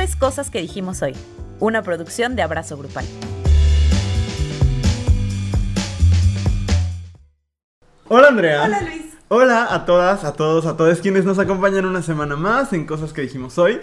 [0.00, 1.14] es Cosas que dijimos hoy,
[1.58, 3.04] una producción de Abrazo Grupal.
[8.08, 8.64] Hola Andrea.
[8.64, 9.02] Hola Luis.
[9.28, 13.12] Hola a todas, a todos, a todos quienes nos acompañan una semana más en Cosas
[13.12, 13.78] que dijimos hoy.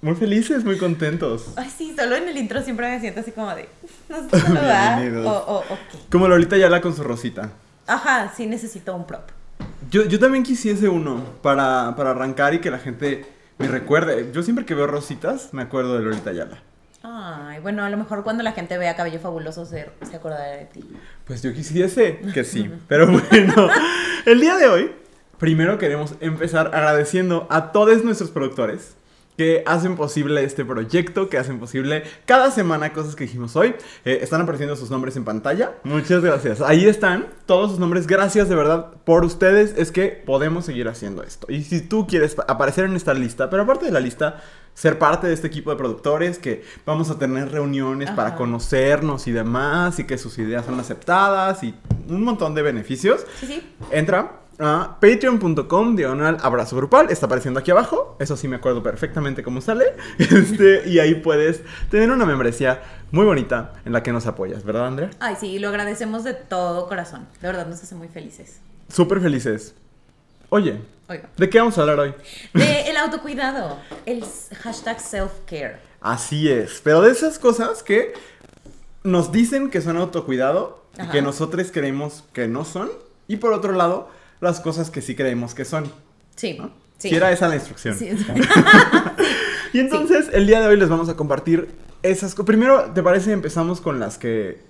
[0.00, 1.52] Muy felices, muy contentos.
[1.56, 3.68] Ay, sí, solo en el intro siempre me siento así como de.
[4.08, 5.00] No sé saludar.
[5.00, 5.26] Bienvenidos.
[5.26, 6.10] O, o, ok.
[6.10, 7.50] Como Lolita Yala con su rosita.
[7.86, 9.28] Ajá, sí necesito un prop.
[9.90, 14.30] Yo, yo también quisiese uno para, para arrancar y que la gente me recuerde.
[14.32, 16.62] Yo siempre que veo rositas me acuerdo de Lolita Yala.
[17.02, 20.64] Ay, bueno, a lo mejor cuando la gente vea cabello fabuloso se, se acordará de
[20.64, 20.82] ti.
[21.26, 23.68] Pues yo quisiese que sí, pero bueno,
[24.24, 24.92] el día de hoy,
[25.38, 28.96] primero queremos empezar agradeciendo a todos nuestros productores
[29.36, 33.74] que hacen posible este proyecto, que hacen posible cada semana cosas que dijimos hoy.
[34.04, 35.72] Eh, están apareciendo sus nombres en pantalla.
[35.82, 36.60] Muchas gracias.
[36.60, 38.06] Ahí están todos sus nombres.
[38.06, 39.74] Gracias de verdad por ustedes.
[39.76, 41.46] Es que podemos seguir haciendo esto.
[41.50, 44.42] Y si tú quieres aparecer en esta lista, pero aparte de la lista,
[44.74, 49.32] ser parte de este equipo de productores, que vamos a tener reuniones para conocernos y
[49.32, 51.74] demás, y que sus ideas son aceptadas y
[52.08, 53.24] un montón de beneficios.
[53.40, 53.74] Sí, sí.
[53.90, 57.10] Entra a patreon.com diagonal abrazo grupal.
[57.10, 58.16] Está apareciendo aquí abajo.
[58.20, 59.94] Eso sí me acuerdo perfectamente cómo sale.
[60.18, 64.86] Este, y ahí puedes tener una membresía muy bonita en la que nos apoyas, ¿verdad,
[64.86, 65.10] Andrea?
[65.20, 67.26] Ay, sí, lo agradecemos de todo corazón.
[67.40, 68.60] De verdad nos hace muy felices.
[68.88, 69.74] Súper felices.
[70.50, 71.28] Oye, Oiga.
[71.36, 72.14] ¿de qué vamos a hablar hoy?
[72.52, 74.24] De el autocuidado, el
[74.62, 75.76] hashtag self-care.
[76.00, 76.80] Así es.
[76.82, 78.12] Pero de esas cosas que
[79.02, 82.90] nos dicen que son autocuidado y que nosotros creemos que no son.
[83.26, 84.08] Y por otro lado,
[84.44, 85.90] las cosas que sí creemos que son.
[86.36, 86.70] Sí, ¿no?
[86.98, 87.08] sí.
[87.08, 87.98] Si era esa la instrucción.
[87.98, 88.24] Sí, sí.
[89.74, 91.68] Y entonces, el día de hoy les vamos a compartir
[92.04, 92.46] esas cosas.
[92.46, 93.32] Primero, ¿te parece?
[93.32, 94.60] Empezamos con las que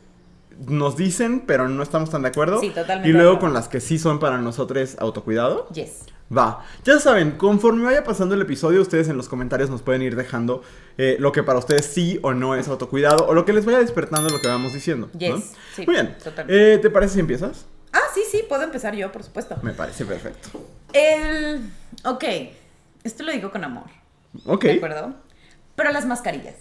[0.67, 2.59] nos dicen, pero no estamos tan de acuerdo.
[2.59, 5.69] Sí, totalmente Y luego con las que sí son para nosotros autocuidado.
[5.75, 6.05] Yes.
[6.35, 6.65] Va.
[6.87, 10.63] Ya saben, conforme vaya pasando el episodio, ustedes en los comentarios nos pueden ir dejando
[10.97, 13.81] eh, lo que para ustedes sí o no es autocuidado, o lo que les vaya
[13.81, 15.11] despertando lo que vamos diciendo.
[15.13, 15.19] ¿no?
[15.19, 16.17] Yes, sí, Muy bien.
[16.25, 16.75] totalmente.
[16.75, 17.67] Eh, ¿Te parece si empiezas?
[18.15, 19.57] Sí, sí, puedo empezar yo, por supuesto.
[19.63, 20.49] Me parece perfecto.
[20.93, 21.71] El.
[22.05, 22.25] Ok,
[23.03, 23.85] esto lo digo con amor,
[24.47, 24.65] Ok.
[24.65, 25.15] ¿de acuerdo?
[25.75, 26.55] Pero las mascarillas.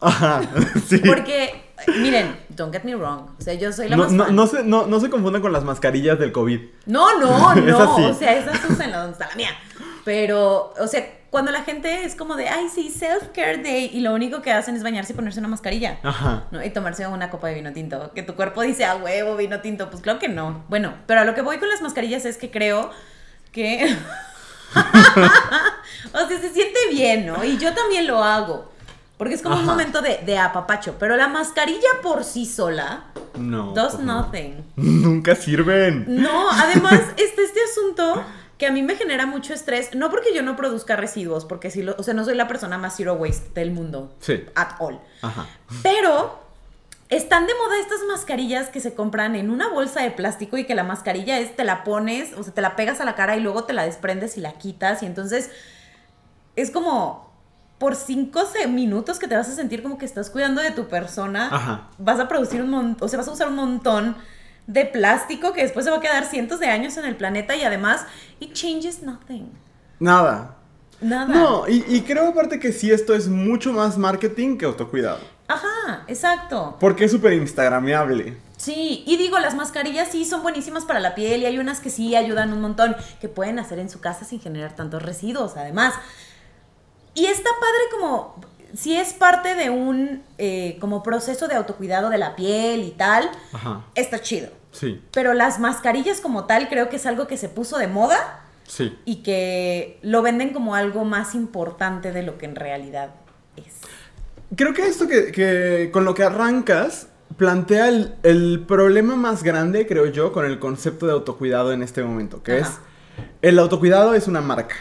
[0.00, 0.42] Ajá.
[0.88, 0.98] Sí.
[0.98, 1.64] Porque,
[1.98, 3.30] miren, don't get me wrong.
[3.38, 5.64] O sea, yo soy la No, más no, se, no, no se confundan con las
[5.64, 6.60] mascarillas del COVID.
[6.86, 7.94] No, no, Es no.
[7.94, 8.04] así.
[8.04, 9.50] O sea, esas usan la donde está la mía.
[10.04, 11.04] Pero, o sea,
[11.36, 14.74] cuando la gente es como de, ay, sí, self-care day, y lo único que hacen
[14.74, 15.98] es bañarse y ponerse una mascarilla.
[16.02, 16.44] Ajá.
[16.50, 16.64] ¿no?
[16.64, 18.10] Y tomarse una copa de vino tinto.
[18.14, 19.90] Que tu cuerpo dice, a huevo, vino tinto.
[19.90, 20.64] Pues claro que no.
[20.70, 22.90] Bueno, pero a lo que voy con las mascarillas es que creo
[23.52, 23.84] que.
[26.14, 27.44] o sea, se siente bien, ¿no?
[27.44, 28.72] Y yo también lo hago.
[29.18, 30.96] Porque es como un momento de, de apapacho.
[30.98, 33.04] Pero la mascarilla por sí sola
[33.34, 33.74] No.
[33.74, 34.22] does pues no.
[34.22, 34.64] nothing.
[34.76, 36.06] Nunca sirven.
[36.08, 38.24] No, además, este, este asunto
[38.58, 41.82] que a mí me genera mucho estrés, no porque yo no produzca residuos, porque sí,
[41.82, 44.14] lo, o sea, no soy la persona más zero waste del mundo.
[44.20, 44.44] Sí.
[44.54, 44.98] At all.
[45.20, 45.46] Ajá.
[45.82, 46.40] Pero
[47.08, 50.74] están de moda estas mascarillas que se compran en una bolsa de plástico y que
[50.74, 53.40] la mascarilla es, te la pones, o sea, te la pegas a la cara y
[53.40, 55.02] luego te la desprendes y la quitas.
[55.02, 55.50] Y entonces
[56.56, 57.26] es como
[57.78, 61.48] por cinco minutos que te vas a sentir como que estás cuidando de tu persona.
[61.52, 61.88] Ajá.
[61.98, 64.16] Vas a producir un montón, o sea, vas a usar un montón
[64.66, 67.62] de plástico que después se va a quedar cientos de años en el planeta y
[67.62, 68.06] además,
[68.40, 69.50] it changes nothing.
[70.00, 70.56] Nada.
[71.00, 71.26] Nada.
[71.26, 75.20] No, y, y creo aparte que sí, esto es mucho más marketing que autocuidado.
[75.48, 76.76] Ajá, exacto.
[76.80, 78.36] Porque es súper instagrameable.
[78.56, 81.90] Sí, y digo, las mascarillas sí son buenísimas para la piel y hay unas que
[81.90, 85.94] sí ayudan un montón, que pueden hacer en su casa sin generar tantos residuos, además.
[87.14, 88.40] Y está padre como,
[88.76, 93.30] si es parte de un eh, como proceso de autocuidado de la piel y tal,
[93.52, 93.84] Ajá.
[93.94, 94.50] está chido.
[94.72, 98.40] Sí, Pero las mascarillas como tal creo que es algo que se puso de moda
[98.66, 98.96] sí.
[99.06, 103.10] y que lo venden como algo más importante de lo que en realidad
[103.56, 103.64] es.
[104.54, 107.08] Creo que esto que, que con lo que arrancas
[107.38, 112.04] plantea el, el problema más grande, creo yo, con el concepto de autocuidado en este
[112.04, 112.68] momento, que Ajá.
[112.68, 112.80] es
[113.42, 114.76] el autocuidado es una marca.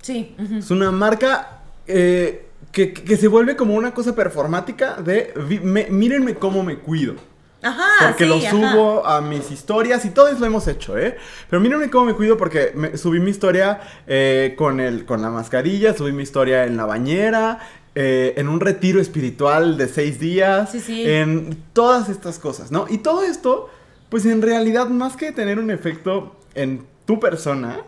[0.00, 0.34] Sí.
[0.58, 5.32] Es una marca eh, que, que se vuelve como una cosa performática de
[5.62, 7.14] me- mírenme cómo me cuido.
[7.62, 8.50] Ajá, Porque sí, lo ajá.
[8.50, 11.16] subo a mis historias y todo eso lo hemos hecho, ¿eh?
[11.48, 15.30] Pero mírenme cómo me cuido porque me- subí mi historia eh, con, el, con la
[15.30, 17.60] mascarilla, subí mi historia en la bañera,
[17.94, 21.04] eh, en un retiro espiritual de seis días, Sí, sí.
[21.08, 22.84] en todas estas cosas, ¿no?
[22.90, 23.70] Y todo esto,
[24.10, 27.78] pues en realidad, más que tener un efecto en tu persona,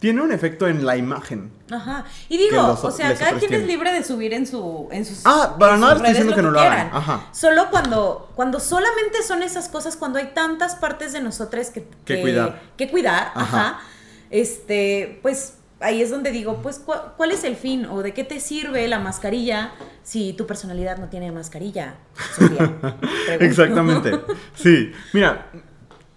[0.00, 1.52] tiene un efecto en la imagen.
[1.70, 2.04] Ajá.
[2.28, 5.20] Y digo, los- o sea, cada quien es libre de subir en su en sus
[5.24, 6.90] Ah, para nada estoy diciendo que no lo hagan.
[6.92, 7.28] Ajá.
[7.32, 12.20] Solo cuando cuando solamente son esas cosas cuando hay tantas partes de nosotros que Que
[12.22, 12.60] cuidar.
[12.76, 13.42] que cuidar, Ajá.
[13.68, 13.80] ajá.
[14.30, 17.86] Este, pues ahí es donde digo, pues, ¿cu- ¿cuál es el fin?
[17.86, 19.72] ¿O de qué te sirve la mascarilla
[20.02, 21.94] si tu personalidad no tiene mascarilla?
[22.38, 22.78] Sofía?
[23.40, 24.18] Exactamente.
[24.54, 24.92] Sí.
[25.12, 25.46] Mira,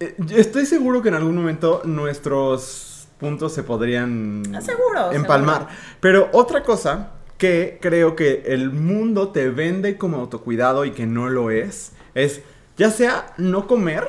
[0.00, 2.93] eh, estoy seguro que en algún momento nuestros
[3.24, 5.60] puntos se podrían Ah, seguro, empalmar.
[5.68, 5.76] seguro.
[6.00, 11.28] Pero otra cosa que creo que el mundo te vende como autocuidado y que no
[11.30, 12.42] lo es, es
[12.76, 14.08] ya sea no comer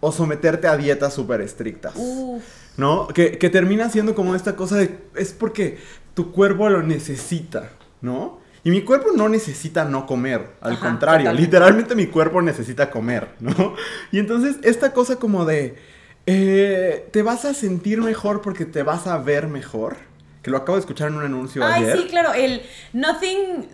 [0.00, 1.92] o someterte a dietas súper estrictas.
[1.96, 2.42] Uf,
[2.76, 3.08] ¿No?
[3.08, 4.98] Que, que termina siendo como esta cosa de.
[5.16, 5.78] Es porque
[6.14, 7.70] tu cuerpo lo necesita,
[8.00, 8.40] ¿no?
[8.62, 11.42] Y mi cuerpo no necesita no comer, al Ajá, contrario, totalmente.
[11.46, 13.74] literalmente mi cuerpo necesita comer, ¿no?
[14.12, 15.76] Y entonces esta cosa como de.
[16.32, 19.96] Eh, te vas a sentir mejor porque te vas a ver mejor,
[20.42, 21.98] que lo acabo de escuchar en un anuncio Ay, ayer.
[21.98, 22.62] sí, claro, el
[22.92, 23.66] nothing,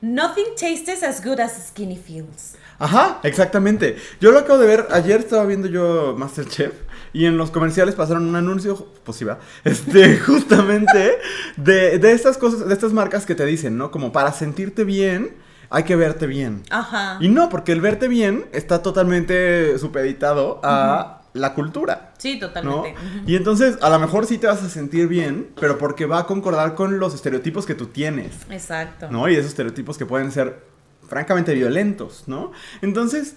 [0.00, 2.56] nothing tastes as good as skinny feels.
[2.80, 3.96] Ajá, exactamente.
[4.20, 6.72] Yo lo acabo de ver, ayer estaba viendo yo Masterchef
[7.12, 11.18] y en los comerciales pasaron un anuncio, pues sí va, este, justamente
[11.56, 13.92] de, de estas cosas, de estas marcas que te dicen, ¿no?
[13.92, 15.36] Como para sentirte bien,
[15.68, 16.62] hay que verte bien.
[16.70, 17.18] Ajá.
[17.20, 22.12] Y no, porque el verte bien está totalmente supeditado a la cultura.
[22.18, 22.94] Sí, totalmente.
[23.26, 26.26] Y entonces a lo mejor sí te vas a sentir bien, pero porque va a
[26.26, 28.32] concordar con los estereotipos que tú tienes.
[28.50, 29.08] Exacto.
[29.10, 29.28] ¿no?
[29.28, 30.64] Y esos estereotipos que pueden ser
[31.08, 32.52] francamente violentos, ¿no?
[32.82, 33.34] Entonces,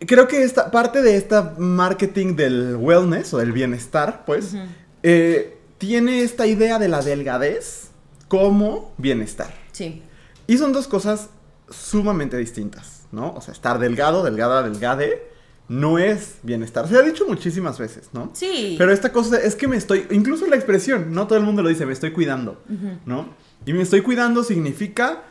[0.00, 4.54] creo que esta parte de esta marketing del wellness o del bienestar, pues,
[5.02, 7.90] eh, tiene esta idea de la delgadez
[8.28, 9.52] como bienestar.
[9.72, 10.02] Sí.
[10.46, 11.28] Y son dos cosas
[11.70, 13.32] sumamente distintas, ¿no?
[13.34, 15.30] O sea, estar delgado, delgada, delgade,
[15.68, 16.86] no es bienestar.
[16.88, 18.30] Se ha dicho muchísimas veces, ¿no?
[18.34, 18.76] Sí.
[18.78, 21.68] Pero esta cosa es que me estoy, incluso la expresión, no todo el mundo lo
[21.68, 22.62] dice, me estoy cuidando,
[23.04, 23.28] ¿no?
[23.64, 25.22] Y me estoy cuidando significa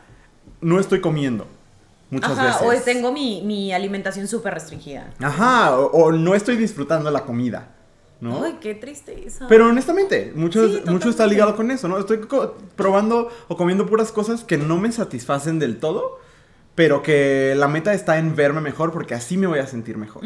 [0.60, 1.46] no estoy comiendo
[2.10, 2.80] muchas Ajá, veces.
[2.80, 5.12] o tengo mi, mi alimentación súper restringida.
[5.20, 7.74] Ajá, o, o no estoy disfrutando la comida,
[8.20, 8.44] ¿no?
[8.44, 9.46] Ay, qué tristeza.
[9.48, 11.98] Pero honestamente, mucho, Sí, mucho está ligado con eso, ¿no?
[11.98, 12.20] Estoy
[12.76, 16.18] probando o comiendo puras cosas que no me satisfacen del todo,
[16.76, 20.22] pero que la meta está en verme mejor porque así me voy a sentir mejor.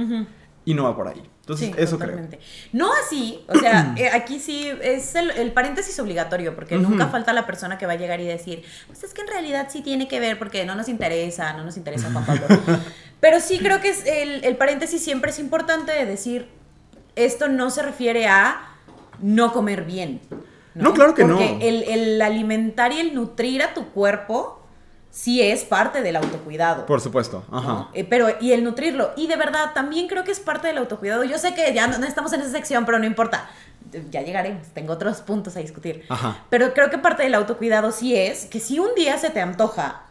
[0.67, 1.23] Y no va por ahí.
[1.41, 2.39] Entonces, Sí, eso totalmente.
[2.73, 7.33] No así, o sea, eh, aquí sí es el, el paréntesis obligatorio, porque nunca falta
[7.33, 10.07] la persona que va a llegar y decir, pues es que en realidad sí tiene
[10.07, 12.47] que ver, porque no nos interesa, no nos interesa Juan Pablo.
[13.21, 16.49] Pero sí creo que es el, el paréntesis siempre es importante de decir,
[17.17, 18.77] esto no se refiere a
[19.21, 20.21] no comer bien.
[20.75, 21.37] No, claro que no.
[21.37, 24.60] Porque el, el alimentar y el nutrir a tu cuerpo
[25.11, 26.87] sí es parte del autocuidado.
[26.87, 27.69] Por supuesto, ajá.
[27.69, 27.91] ¿no?
[27.95, 29.11] Eh, pero, y el nutrirlo.
[29.17, 31.25] Y de verdad, también creo que es parte del autocuidado.
[31.25, 33.49] Yo sé que ya no, no estamos en esa sección, pero no importa.
[34.11, 36.05] Ya llegaremos, tengo otros puntos a discutir.
[36.09, 36.45] Ajá.
[36.49, 40.03] Pero creo que parte del autocuidado sí es que si un día se te antoja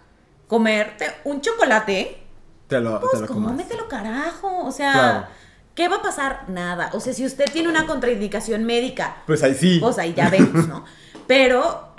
[0.48, 2.22] comerte un chocolate,
[2.68, 3.52] Te lo, te pues lo comas.
[3.52, 4.66] cómetelo carajo.
[4.66, 5.28] O sea, Claro.
[5.75, 6.50] ¿qué va a pasar?
[6.50, 6.90] Nada.
[6.94, 9.78] O sea, si usted tiene una contraindicación médica, Pues ahí sí.
[9.80, 10.84] pues ahí ya vemos, ¿no?
[11.28, 11.94] Pero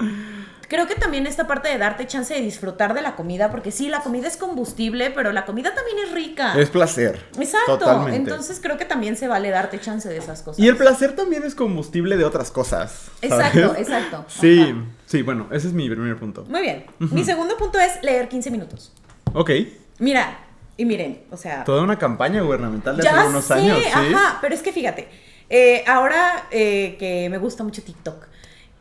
[0.71, 3.89] creo que también esta parte de darte chance de disfrutar de la comida, porque sí,
[3.89, 6.55] la comida es combustible, pero la comida también es rica.
[6.57, 7.21] Es placer.
[7.39, 7.79] Exacto.
[7.79, 8.17] Totalmente.
[8.17, 10.61] Entonces creo que también se vale darte chance de esas cosas.
[10.61, 13.09] Y el placer también es combustible de otras cosas.
[13.21, 13.89] Exacto, ¿sabes?
[13.89, 14.25] exacto.
[14.41, 14.85] Sí, Ajá.
[15.07, 16.45] sí, bueno, ese es mi primer punto.
[16.49, 16.87] Muy bien.
[16.99, 18.93] Mi segundo punto es leer 15 minutos.
[19.35, 19.51] Ok.
[19.99, 20.39] Mira,
[20.77, 21.65] y miren, o sea.
[21.65, 24.15] Toda una campaña gubernamental de hace unos sé, años, ¿sí?
[24.15, 25.09] ajá, pero es que fíjate,
[25.51, 28.31] eh, ahora eh, que me gusta mucho TikTok.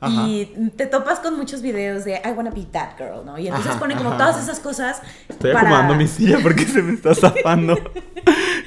[0.01, 0.45] Y
[0.77, 3.37] te topas con muchos videos de I wanna be that girl, ¿no?
[3.37, 4.17] Y entonces Ajá, ponen como ajá.
[4.17, 5.01] todas esas cosas.
[5.27, 7.77] Estoy para- acomodando mi silla porque se me está zafando.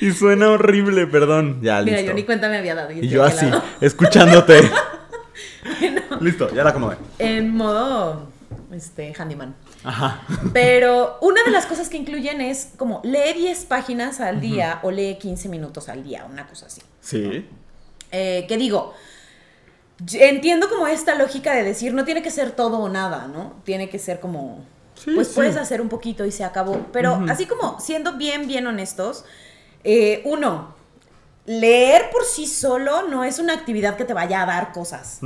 [0.01, 1.61] y suena horrible, perdón.
[1.63, 2.11] Ya, Mira, listo.
[2.11, 2.91] yo ni cuenta me había dado.
[2.93, 3.63] Y yo así, lado.
[3.81, 4.61] escuchándote.
[6.21, 6.97] Listo, ya la acomodé.
[7.19, 8.29] En modo,
[8.73, 9.55] este, handyman.
[9.85, 10.23] Ajá.
[10.53, 14.91] Pero una de las cosas que incluyen es como lee 10 páginas al día o
[14.91, 16.83] lee 15 minutos al día, una cosa así.
[17.01, 17.49] Sí.
[18.11, 18.93] Eh, que digo,
[20.15, 23.55] entiendo como esta lógica de decir, no tiene que ser todo o nada, ¿no?
[23.65, 25.35] Tiene que ser como, Sí, pues sí.
[25.35, 26.87] puedes hacer un poquito y se acabó.
[26.93, 29.25] Pero así como siendo bien, bien honestos,
[29.85, 30.75] eh, uno,
[31.45, 35.19] leer por sí solo no es una actividad que te vaya a dar cosas.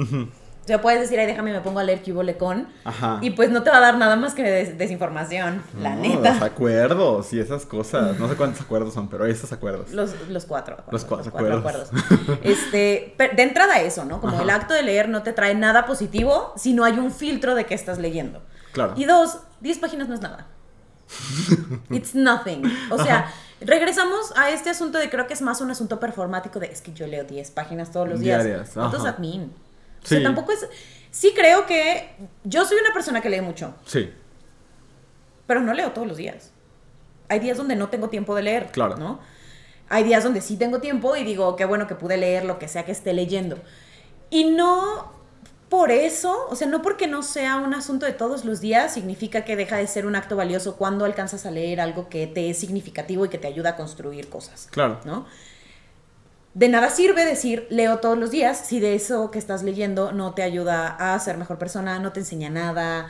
[0.66, 2.66] O sea, puedes decir, ay, déjame, me pongo a leer Cubo con.
[2.84, 3.18] Ajá.
[3.22, 6.34] Y pues no te va a dar nada más que des- desinformación, la neta.
[6.34, 8.18] Los acuerdos y esas cosas.
[8.18, 9.92] No sé cuántos acuerdos son, pero esos acuerdos.
[9.92, 10.74] Los, los cuatro.
[10.74, 11.90] acuerdos, Los cuatro acuerdos.
[12.42, 14.20] Este, de entrada eso, ¿no?
[14.20, 14.42] Como Ajá.
[14.42, 17.64] el acto de leer no te trae nada positivo si no hay un filtro de
[17.64, 18.42] que estás leyendo.
[18.72, 18.94] Claro.
[18.96, 20.48] Y dos, 10 páginas no es nada.
[21.90, 22.62] It's nothing.
[22.90, 26.66] O sea, regresamos a este asunto de creo que es más un asunto performático de
[26.66, 28.42] es que yo leo 10 páginas todos los días.
[28.44, 29.52] Diarias, What does that mean?
[30.06, 30.24] O sea, Sí.
[30.24, 30.66] tampoco es...
[31.10, 32.10] Sí creo que
[32.44, 34.10] yo soy una persona que lee mucho, Sí.
[35.46, 36.50] pero no leo todos los días.
[37.28, 38.96] Hay días donde no tengo tiempo de leer, Claro.
[38.96, 39.18] ¿no?
[39.88, 42.68] Hay días donde sí tengo tiempo y digo, qué bueno que pude leer lo que
[42.68, 43.58] sea que esté leyendo.
[44.30, 45.12] Y no
[45.68, 49.44] por eso, o sea, no porque no sea un asunto de todos los días, significa
[49.44, 52.58] que deja de ser un acto valioso cuando alcanzas a leer algo que te es
[52.58, 54.68] significativo y que te ayuda a construir cosas.
[54.70, 55.00] Claro.
[55.04, 55.26] ¿No?
[56.56, 60.32] De nada sirve decir leo todos los días si de eso que estás leyendo no
[60.32, 63.08] te ayuda a ser mejor persona, no te enseña nada.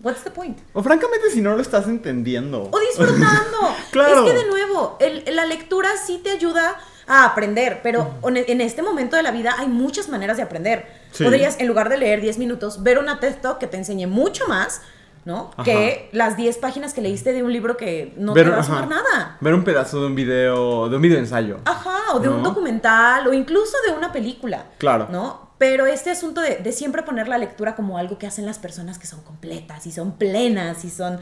[0.00, 0.58] What's the point?
[0.72, 2.68] O francamente si no lo estás entendiendo.
[2.72, 3.58] O disfrutando.
[3.92, 4.26] Claro.
[4.26, 6.76] Es que de nuevo, el- la lectura sí te ayuda
[7.06, 10.84] a aprender, pero one- en este momento de la vida hay muchas maneras de aprender.
[11.12, 11.22] Sí.
[11.22, 14.46] Podrías, en lugar de leer 10 minutos, ver una TED Talk que te enseñe mucho
[14.48, 14.82] más,
[15.28, 15.50] ¿no?
[15.52, 15.62] Ajá.
[15.62, 18.64] Que las 10 páginas que leíste de un libro que no Ver- te va a
[18.64, 19.36] sumar nada.
[19.42, 21.58] Ver un pedazo de un video, de un video ensayo.
[21.66, 24.64] Ajá, o de un documental, o incluso de una película.
[24.78, 25.06] Claro.
[25.12, 25.50] ¿No?
[25.58, 28.98] Pero este asunto de, de siempre poner la lectura como algo que hacen las personas
[28.98, 31.20] que son completas y son plenas y son...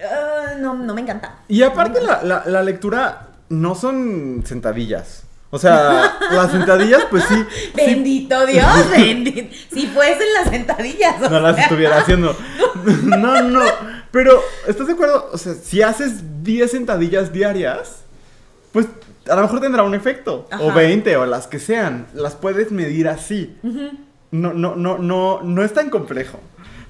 [0.00, 1.40] Ah, no, no me encanta.
[1.48, 5.24] Y aparte la, la- la lectura no son sentadillas.
[5.50, 7.34] O sea, las sentadillas pues sí.
[7.50, 9.54] sí Bendito Dios, bendito.
[9.72, 11.20] Si fuesen las sentadillas.
[11.30, 12.36] no las estuviera haciendo.
[13.02, 13.60] No, no.
[14.10, 15.30] Pero, ¿estás de acuerdo?
[15.32, 18.02] O sea, si haces 10 sentadillas diarias,
[18.72, 18.86] pues
[19.28, 20.46] a lo mejor tendrá un efecto.
[20.60, 20.74] O Ajá.
[20.76, 22.06] 20 o las que sean.
[22.14, 23.56] Las puedes medir así.
[24.30, 26.40] No, no, no, no, no es tan complejo.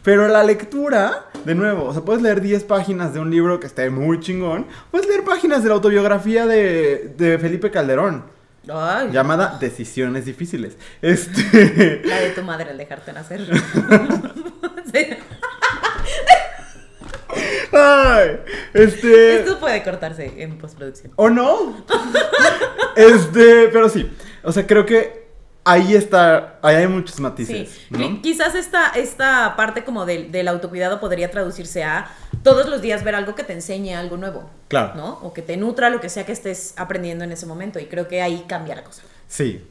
[0.03, 3.67] Pero la lectura, de nuevo, o sea, puedes leer 10 páginas de un libro que
[3.67, 4.67] esté muy chingón.
[4.91, 8.25] Puedes leer páginas de la autobiografía de, de Felipe Calderón,
[8.73, 10.77] Ay, llamada Decisiones Difíciles.
[11.03, 12.03] Este.
[12.05, 13.41] la de tu madre al dejarte nacer.
[14.93, 15.07] Sí.
[17.73, 18.41] Ay,
[18.73, 19.41] este.
[19.41, 21.13] Esto puede cortarse en postproducción.
[21.17, 21.85] ¿O no?
[22.97, 24.11] Este, pero sí.
[24.43, 25.29] O sea, creo que
[25.65, 26.59] ahí está.
[26.63, 27.81] Ahí hay muchos Sí, matices.
[27.91, 27.99] ¿no?
[27.99, 32.11] Qui- quizás esta, esta parte como del, del autocuidado podría traducirse a
[32.43, 34.49] todos los días ver algo que te enseñe algo nuevo.
[34.69, 34.95] Claro.
[34.97, 35.19] ¿No?
[35.23, 37.79] O que te nutra lo que sea que estés aprendiendo en ese momento.
[37.79, 39.03] Y creo que ahí cambia la cosa.
[39.27, 39.67] Sí.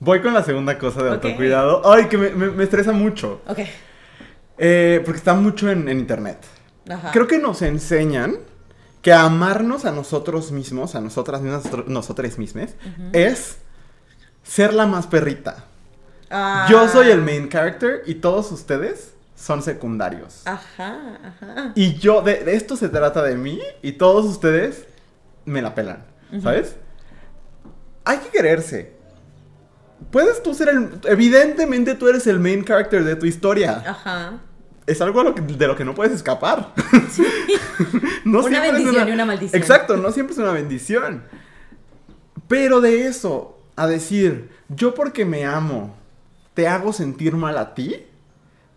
[0.00, 1.82] Voy con la segunda cosa de autocuidado.
[1.90, 3.40] Ay, que me, me- me estresa mucho.
[3.46, 3.60] Ok.
[4.58, 6.38] Eh, porque está mucho en, en internet.
[6.88, 7.10] Ajá.
[7.12, 8.36] Creo que nos enseñan
[9.02, 12.74] que amarnos a nosotros mismos, a nosotras mismas, nosotras mismas,
[13.12, 13.58] es
[14.42, 15.64] ser la más perrita.
[16.30, 16.66] Ah.
[16.70, 20.42] Yo soy el main character y todos ustedes son secundarios.
[20.46, 21.72] Ajá, ajá.
[21.74, 24.86] Y yo, de, de esto se trata de mí y todos ustedes
[25.44, 26.04] me la pelan,
[26.42, 26.76] ¿sabes?
[28.04, 28.94] Hay que quererse.
[30.10, 31.00] Puedes tú ser el...
[31.04, 33.82] Evidentemente tú eres el main character de tu historia.
[33.86, 34.40] Ajá.
[34.86, 36.72] Es algo a lo que- de lo que no puedes escapar.
[38.24, 39.60] no Una bendición y una maldición.
[39.60, 41.24] Exacto, no siempre es una bendición.
[42.48, 45.94] Pero de eso, a decir, yo porque me amo,
[46.52, 48.04] te hago sentir mal a ti,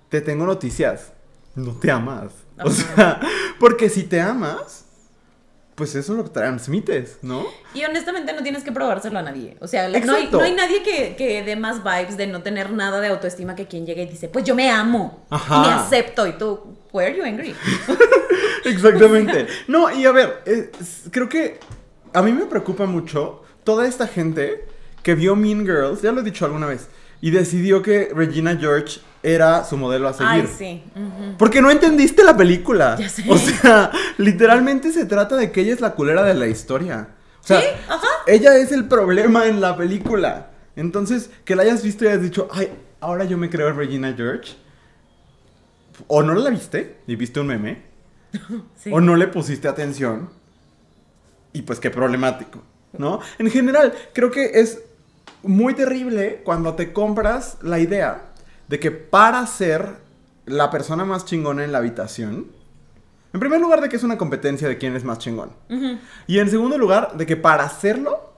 [0.10, 1.12] te tengo noticias.
[1.56, 2.32] No te amas.
[2.64, 3.20] O sea,
[3.60, 4.86] porque si te amas,
[5.76, 7.46] pues eso lo transmites, ¿no?
[7.74, 9.58] Y honestamente no tienes que probárselo a nadie.
[9.60, 10.38] O sea, no hay, Exacto.
[10.38, 13.68] no hay nadie que, que dé más vibes de no tener nada de autoestima que
[13.68, 15.26] quien llega y dice, pues yo me amo.
[15.30, 15.56] Ajá.
[15.56, 16.28] Y me acepto.
[16.28, 17.56] Y tú, why are you angry?
[18.66, 19.48] Exactamente.
[19.68, 20.72] No, y a ver, eh,
[21.12, 21.60] creo que
[22.14, 24.66] a mí me preocupa mucho toda esta gente
[25.04, 26.88] que vio Mean Girls, ya lo he dicho alguna vez,
[27.22, 30.32] y decidió que Regina George era su modelo a seguir.
[30.32, 30.84] Ay, sí.
[31.38, 32.96] Porque no entendiste la película.
[33.00, 33.24] Ya sé.
[33.30, 37.10] O sea, literalmente se trata de que ella es la culera de la historia.
[37.44, 38.08] O sea, Sí, ajá.
[38.28, 40.52] ella es el problema en la película.
[40.76, 42.70] Entonces, que la hayas visto y hayas dicho, ay,
[43.00, 44.54] ahora yo me creo Regina George.
[46.08, 47.82] O no la viste y viste un meme.
[48.78, 48.92] Sí.
[48.94, 50.30] O no le pusiste atención.
[51.54, 52.62] Y pues qué problemático,
[52.98, 53.20] ¿no?
[53.40, 54.80] En general, creo que es
[55.42, 58.26] muy terrible cuando te compras la idea
[58.68, 59.98] de que para ser
[60.46, 62.48] la persona más chingona en la habitación,
[63.34, 65.52] en primer lugar de que es una competencia de quién es más chingón.
[66.28, 68.34] Y en segundo lugar, de que para hacerlo,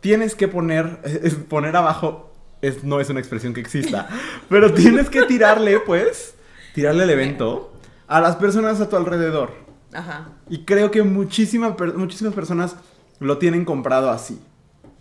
[0.00, 4.08] tienes que poner, es- poner abajo, es, no es una expresión que exista,
[4.48, 6.34] pero tienes que tirarle, pues,
[6.74, 7.72] tirarle el evento
[8.06, 9.50] a las personas a tu alrededor.
[9.92, 10.28] Ajá.
[10.50, 12.76] Y creo que muchísima muchísimas personas
[13.18, 14.38] lo tienen comprado así,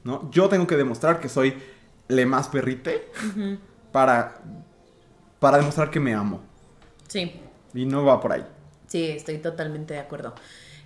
[0.06, 0.30] ¿no?
[0.32, 1.56] Yo tengo que demostrar que soy
[2.08, 3.58] le más perrite Ujú.
[3.92, 4.36] para,
[5.40, 6.42] para demostrar que me amo.
[7.08, 7.40] Sí.
[7.74, 8.46] Y no va por ahí.
[8.88, 10.34] Sí, estoy totalmente de acuerdo.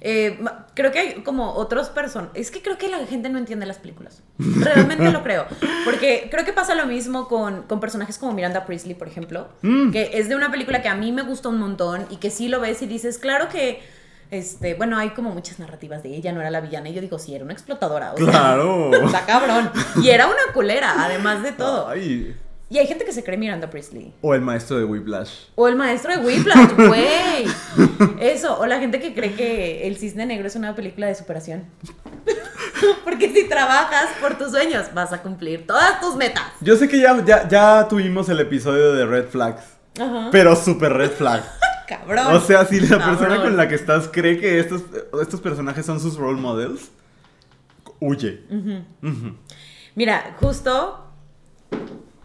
[0.01, 0.39] Eh,
[0.75, 2.29] creo que hay como otros personas.
[2.34, 4.24] Es que creo que la gente no entiende las películas.
[4.38, 5.46] Realmente lo creo.
[5.84, 9.50] Porque creo que pasa lo mismo con, con personajes como Miranda Priestley, por ejemplo.
[9.62, 9.91] Mm.
[9.91, 12.48] Que es de una película que a mí me gusta un montón y que sí
[12.48, 13.82] lo ves y dices, claro que.
[14.32, 16.89] Este, bueno, hay como muchas narrativas de ella, no era la villana.
[16.89, 18.13] Y yo digo, sí, era una explotadora.
[18.13, 18.94] O sea, Claro.
[19.06, 19.72] está cabrón.
[20.03, 21.88] Y era una culera, además de todo.
[21.88, 22.36] Ay.
[22.72, 24.14] Y hay gente que se cree Miranda Priestley.
[24.22, 25.32] O el maestro de Whiplash.
[25.56, 27.48] O el maestro de Whiplash, güey.
[28.20, 31.66] Eso, o la gente que cree que El Cisne Negro es una película de superación.
[33.04, 36.44] Porque si trabajas por tus sueños, vas a cumplir todas tus metas.
[36.62, 39.64] Yo sé que ya, ya, ya tuvimos el episodio de Red Flags,
[40.00, 40.30] Ajá.
[40.32, 41.44] pero super Red Flag.
[41.88, 42.36] Cabrón.
[42.36, 43.18] O sea, si la Cabrón.
[43.18, 44.84] persona con la que estás cree que estos,
[45.20, 46.92] estos personajes son sus role models,
[48.00, 48.44] huye.
[49.96, 51.08] Mira, justo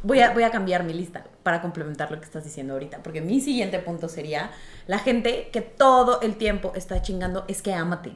[0.05, 3.03] voy a, voy a cambiar mi lista para complementar lo que estás diciendo ahorita.
[3.03, 4.51] Porque mi siguiente punto sería
[4.87, 8.13] la gente que todo el tiempo está chingando es que ámate.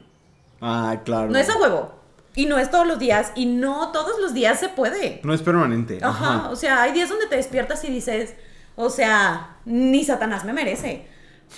[0.61, 1.29] Ah, claro.
[1.29, 1.93] No es a huevo.
[2.35, 3.31] Y no es todos los días.
[3.35, 5.19] Y no todos los días se puede.
[5.23, 5.99] No es permanente.
[6.01, 6.35] Ajá.
[6.35, 6.49] Ajá.
[6.51, 8.35] O sea, hay días donde te despiertas y dices,
[8.75, 11.07] o sea, ni Satanás me merece.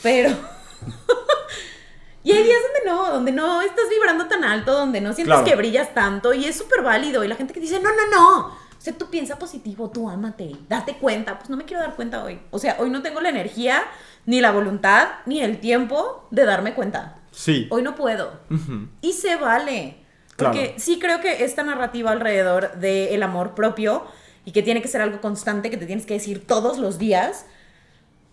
[0.02, 0.30] Pero.
[2.24, 5.46] y hay días donde no, donde no estás vibrando tan alto, donde no sientes Claro.
[5.46, 6.34] que brillas tanto.
[6.34, 7.24] Y es súper válido.
[7.24, 8.61] Y la gente que dice, no, no, no.
[8.82, 11.38] O sea, tú piensa positivo, tú ámate, date cuenta.
[11.38, 12.40] Pues no me quiero dar cuenta hoy.
[12.50, 13.84] O sea, hoy no tengo la energía,
[14.26, 17.20] ni la voluntad, ni el tiempo de darme cuenta.
[17.30, 17.68] Sí.
[17.70, 18.40] Hoy no puedo.
[18.50, 18.88] Ujú.
[19.02, 19.98] Y se vale.
[20.36, 20.74] Porque Claro.
[20.80, 24.04] sí creo que esta narrativa alrededor del amor propio
[24.46, 27.46] y que tiene que ser algo constante, que te tienes que decir todos los días,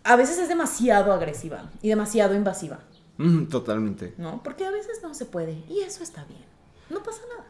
[0.03, 2.79] a veces es demasiado agresiva y demasiado invasiva,
[3.19, 4.15] Ujú, Totalmente.
[4.17, 4.43] ¿no?
[4.43, 6.41] Porque a veces no se puede y eso está bien.
[6.89, 7.45] No pasa nada.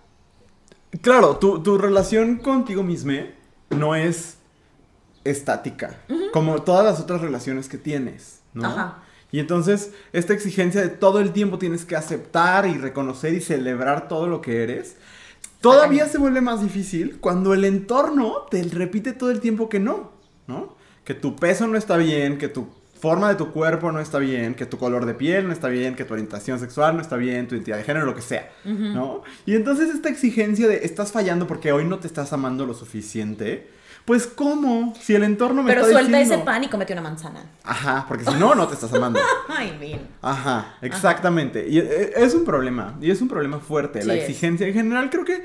[1.00, 3.26] Claro, tu, tu relación contigo misma
[3.71, 4.38] no es
[5.25, 6.00] estática,
[6.33, 8.66] como todas las otras relaciones que tienes, ¿no?
[8.66, 9.02] Ajá.
[9.30, 14.09] Y entonces, esta exigencia de todo el tiempo tienes que aceptar y reconocer y celebrar
[14.09, 14.97] todo lo que eres,
[15.61, 20.12] todavía se vuelve más difícil cuando el entorno te repite todo el tiempo que no,
[20.47, 20.76] ¿no?
[21.04, 22.68] Que tu peso no está bien, que tu
[22.99, 25.95] forma de tu cuerpo no está bien, que tu color de piel no está bien,
[25.95, 29.23] que tu orientación sexual no está bien, tu identidad de género, lo que sea, ¿no?
[29.47, 33.69] Y entonces esta exigencia de estás fallando porque hoy no te estás amando lo suficiente,
[34.05, 34.95] pues ¿cómo?
[34.99, 36.37] Si el entorno me Pero está suelta diciendo...
[36.37, 37.45] ese pan y comete una manzana.
[37.62, 39.21] Ajá, porque si no, no te estás amando.
[39.49, 40.00] Ay, bien.
[40.23, 41.69] Ajá, exactamente.
[41.69, 44.02] Y eh, es un problema, y es un problema fuerte.
[44.07, 44.23] la es.
[44.23, 45.45] exigencia en general, creo que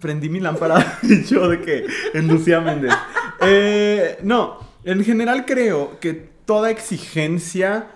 [0.00, 2.94] prendí mi lámpara y yo de que en Lucía Méndez.
[3.40, 7.88] Eh, no, en general creo que toda exigencia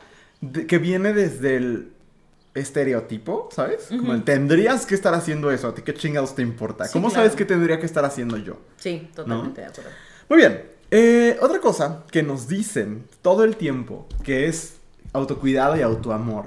[0.42, 1.92] de- que viene desde el
[2.54, 3.86] estereotipo, ¿sabes?
[3.88, 6.84] Como el tendrías que estar haciendo eso, a ti qué chingados te importa.
[6.84, 7.22] Sí, ¿Cómo claro.
[7.24, 8.58] sabes qué tendría que estar haciendo yo?
[8.76, 9.90] Sí, totalmente de acuerdo.
[10.28, 10.62] Muy bien.
[10.90, 14.74] eh, otra cosa que nos dicen todo el tiempo que es
[15.14, 16.44] autocuidado y autoamor.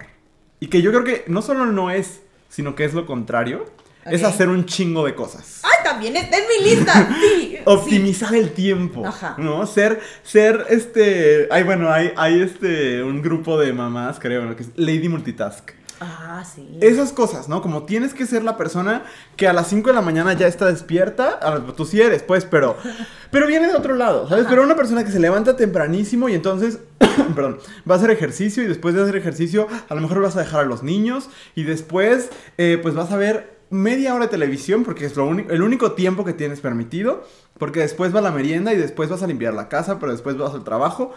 [0.59, 3.65] Y que yo creo que no solo no es, sino que es lo contrario.
[4.05, 5.61] Es hacer un chingo de cosas.
[5.63, 7.09] ¡Ay, también está en mi lista!
[7.19, 7.57] Sí.
[7.65, 9.05] Optimizar el tiempo.
[9.05, 9.35] Ajá.
[9.39, 9.65] ¿No?
[9.65, 11.47] Ser, ser este.
[11.49, 13.01] Ay, bueno, hay, hay este.
[13.01, 14.55] un grupo de mamás, creo, ¿no?
[14.55, 15.71] que es Lady Multitask.
[15.99, 16.77] Ah, sí.
[16.81, 17.61] Esas cosas, ¿no?
[17.61, 19.05] Como tienes que ser la persona
[19.37, 21.39] que a las 5 de la mañana ya está despierta.
[21.41, 22.77] Ah, Tú sí eres, pues, pero.
[23.31, 24.45] Pero viene de otro lado, ¿sabes?
[24.45, 24.51] Ajá.
[24.51, 26.79] Pero una persona que se levanta tempranísimo y entonces.
[27.35, 27.57] perdón.
[27.89, 30.61] Va a hacer ejercicio y después de hacer ejercicio, a lo mejor vas a dejar
[30.61, 31.29] a los niños.
[31.53, 35.51] Y después, eh, pues vas a ver media hora de televisión porque es lo único,
[35.51, 37.23] el único tiempo que tienes permitido.
[37.57, 40.53] Porque después va la merienda y después vas a limpiar la casa, pero después vas
[40.53, 41.13] al trabajo.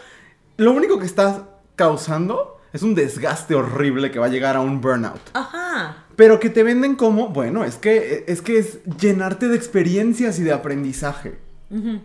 [0.56, 1.42] Lo único que estás
[1.74, 5.20] causando es un desgaste horrible que va a llegar a un burnout.
[5.32, 6.04] Ajá.
[6.16, 10.42] Pero que te venden como, bueno, es que es que es llenarte de experiencias y
[10.42, 11.38] de aprendizaje.
[11.70, 12.00] Ujú.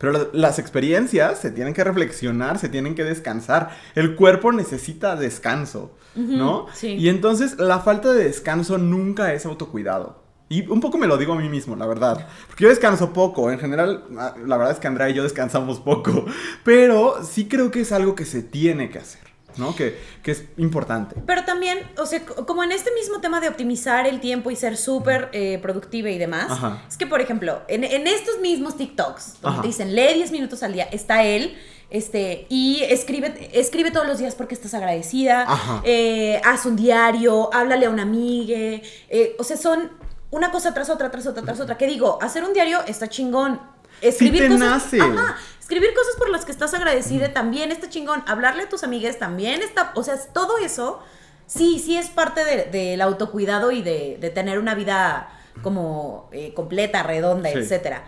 [0.00, 3.70] Pero la- las experiencias se tienen que reflexionar, se tienen que descansar.
[3.94, 6.66] El cuerpo necesita descanso, ¿no?
[6.72, 6.94] sí.
[6.94, 10.24] Y entonces la falta de descanso nunca es autocuidado.
[10.48, 12.26] Y un poco me lo digo a mí mismo, la verdad.
[12.48, 13.52] Porque yo descanso poco.
[13.52, 16.24] En general, ah, la verdad es que Andrea y yo descansamos poco.
[16.64, 19.20] Pero sí creo que es algo que se tiene que hacer,
[19.60, 19.76] ¿no?
[19.76, 21.14] Que, que es importante.
[21.26, 24.56] Pero también, o sea, co- como en este mismo tema de optimizar el tiempo y
[24.56, 26.82] ser súper eh, productiva y demás, Ajá.
[26.88, 29.62] es que, por ejemplo, en, en estos mismos TikToks, donde Ajá.
[29.62, 31.56] te dicen, lee 10 minutos al día, está él,
[31.90, 35.46] este, y escribe, escribe todos los días porque estás agradecida,
[35.84, 38.56] eh, haz un diario, háblale a una amiga,
[39.08, 39.90] eh, o sea, son
[40.30, 41.76] una cosa tras otra, tras otra, tras otra.
[41.76, 42.18] ¿Qué digo?
[42.22, 43.60] Hacer un diario está chingón.
[44.00, 45.00] Escribir te cosas, nace.
[45.00, 45.36] Ajá,
[45.70, 48.24] escribir cosas por las que estás agradecida también está chingón.
[48.26, 49.92] Hablarle a tus amigas también está.
[49.94, 50.98] O sea, todo eso
[51.46, 55.28] sí, sí es parte de- del autocuidado y de, de tener una vida
[55.62, 57.58] como eh, completa, redonda, Sí.
[57.58, 58.04] etcétera.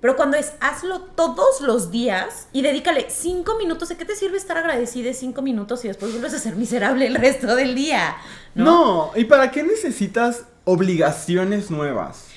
[0.00, 4.38] Pero cuando es hazlo todos los días y dedícale cinco minutos, ¿de qué te sirve
[4.38, 8.16] estar agradecida cinco minutos y después vuelves a ser miserable el resto del día?
[8.54, 8.64] ¿no?
[8.64, 12.28] No, ¿y para qué necesitas obligaciones nuevas?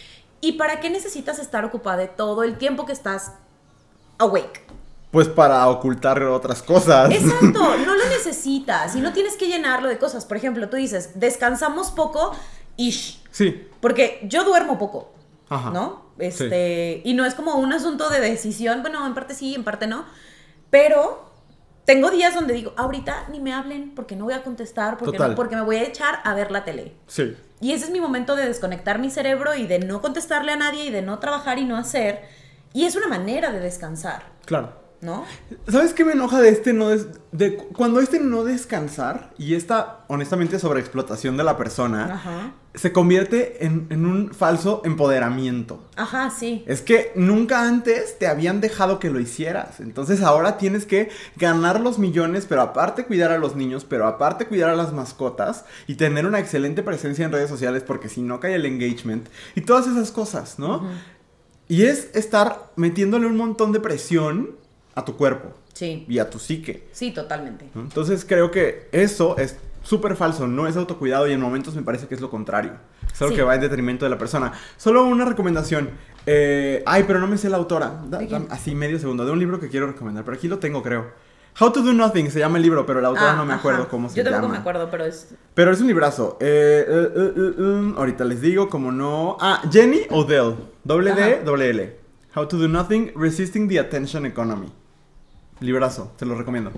[0.41, 3.31] ¿Y para qué necesitas estar ocupada de todo el tiempo que estás
[4.19, 4.65] awake?
[5.11, 7.09] Pues para ocultar otras cosas.
[7.11, 7.45] Exacto,
[7.85, 10.25] no lo necesitas y no tienes que llenarlo de cosas.
[10.25, 12.35] Por ejemplo, tú dices, descansamos poco,
[12.75, 13.67] ish, Sí.
[13.79, 15.13] porque yo duermo poco,
[15.49, 15.69] Ajá.
[15.71, 16.05] ¿no?
[16.19, 19.87] Este, y no es como un asunto de decisión, bueno, en parte sí, en parte
[19.87, 20.03] no,
[20.69, 21.31] pero
[21.85, 25.35] tengo días donde digo, ahorita ni me hablen porque no voy a contestar, porque, no-
[25.35, 26.95] porque me voy a echar a ver la tele.
[27.07, 27.35] Sí.
[27.61, 30.85] Y ese es mi momento de desconectar mi cerebro y de no contestarle a nadie
[30.85, 32.21] y de no trabajar y no hacer.
[32.73, 34.85] Y es una manera de descansar, Claro.
[35.01, 35.25] ¿no?
[35.67, 40.05] ¿Sabes qué me enoja de este no des- de cuando este no descansar y esta
[40.07, 42.51] honestamente sobreexplotación de la persona Ajá.
[42.73, 45.83] se convierte en, en un falso empoderamiento?
[45.95, 46.63] Ajá, sí.
[46.65, 49.79] Es que nunca antes te habían dejado que lo hicieras.
[49.81, 54.47] Entonces ahora tienes que ganar los millones, pero aparte cuidar a los niños, pero aparte
[54.47, 58.39] cuidar a las mascotas y tener una excelente presencia en redes sociales porque si no
[58.39, 60.89] cae el engagement y todas esas cosas, ¿no?
[61.67, 64.51] Y es estar metiéndole un montón de presión
[64.95, 66.05] a tu cuerpo Sí.
[66.07, 66.87] y a tu psique.
[66.91, 67.69] Sí, totalmente.
[67.75, 72.07] Entonces creo que eso es súper falso, no es autocuidado y en momentos me parece
[72.07, 72.73] que es lo contrario.
[73.13, 73.37] Es algo Sí.
[73.37, 74.53] que va en detrimento de la persona.
[74.77, 75.89] Solo una recomendación.
[76.29, 78.01] eh, ay, pero no me sé la autora.
[78.49, 81.05] Así medio segundo, de un libro que quiero recomendar, pero aquí lo tengo creo.
[81.59, 83.59] How to Do Nothing se llama el libro, pero la autora Ah, no me ajá.
[83.59, 84.35] acuerdo cómo se Yo llama.
[84.35, 85.33] tampoco me acuerdo, pero es.
[85.55, 86.37] Pero es un librazo.
[86.39, 89.37] Eh, eh, eh, ahorita les digo, como no.
[89.39, 90.55] Ah, Jenny Odell.
[90.83, 91.95] Doble D, doble L.
[92.35, 94.71] How to Do Nothing, Resisting the Attention Economy.
[95.59, 96.71] Librazo, te lo recomiendo.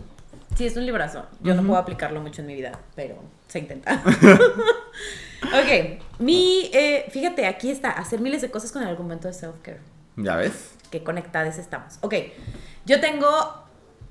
[0.55, 1.25] Sí, es un librazo.
[1.41, 3.15] Yo no puedo aplicarlo mucho en mi vida, pero
[3.49, 4.01] se intenta.
[5.43, 6.69] ok, mi.
[6.73, 7.91] eh, fíjate, aquí está.
[7.91, 9.79] Hacer miles de cosas con el argumento de self-care.
[10.15, 10.71] ¿Ya ves?
[10.91, 11.97] Qué conectadas estamos.
[12.01, 12.15] Ok,
[12.85, 13.27] yo tengo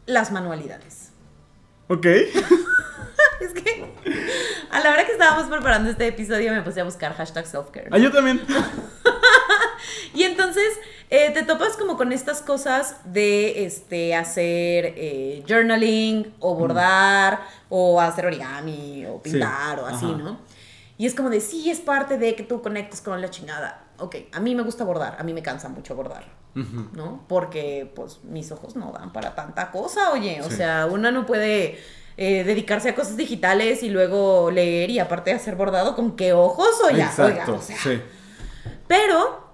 [0.08, 1.10] las manualidades.
[1.88, 2.06] Ok.
[3.40, 3.84] Es que
[4.68, 7.88] a la hora que estábamos preparando este episodio me puse a buscar hashtag self-care.
[7.92, 8.40] Ah, yo también.
[10.14, 10.66] Y entonces
[11.10, 18.00] eh, te topas como con estas cosas de este, hacer eh, journaling o bordar o
[18.00, 20.16] hacer origami o pintar o así, ajá.
[20.16, 20.40] ¿no?
[20.96, 23.84] Y es como de, sí, es parte de que tú conectes con la chingada.
[23.98, 26.24] Ok, a mí me gusta bordar, a mí me cansa mucho bordar.
[26.92, 27.24] ¿no?
[27.28, 30.40] Porque pues mis ojos no dan para tanta cosa, oye.
[30.42, 31.78] O sea, una no puede
[32.16, 36.68] eh, dedicarse a cosas digitales y luego leer y aparte hacer bordado con qué ojos,
[36.84, 37.52] oiga, Exacto.
[37.52, 37.76] oiga, o sea.
[37.76, 38.02] sí.
[38.88, 39.44] Pero,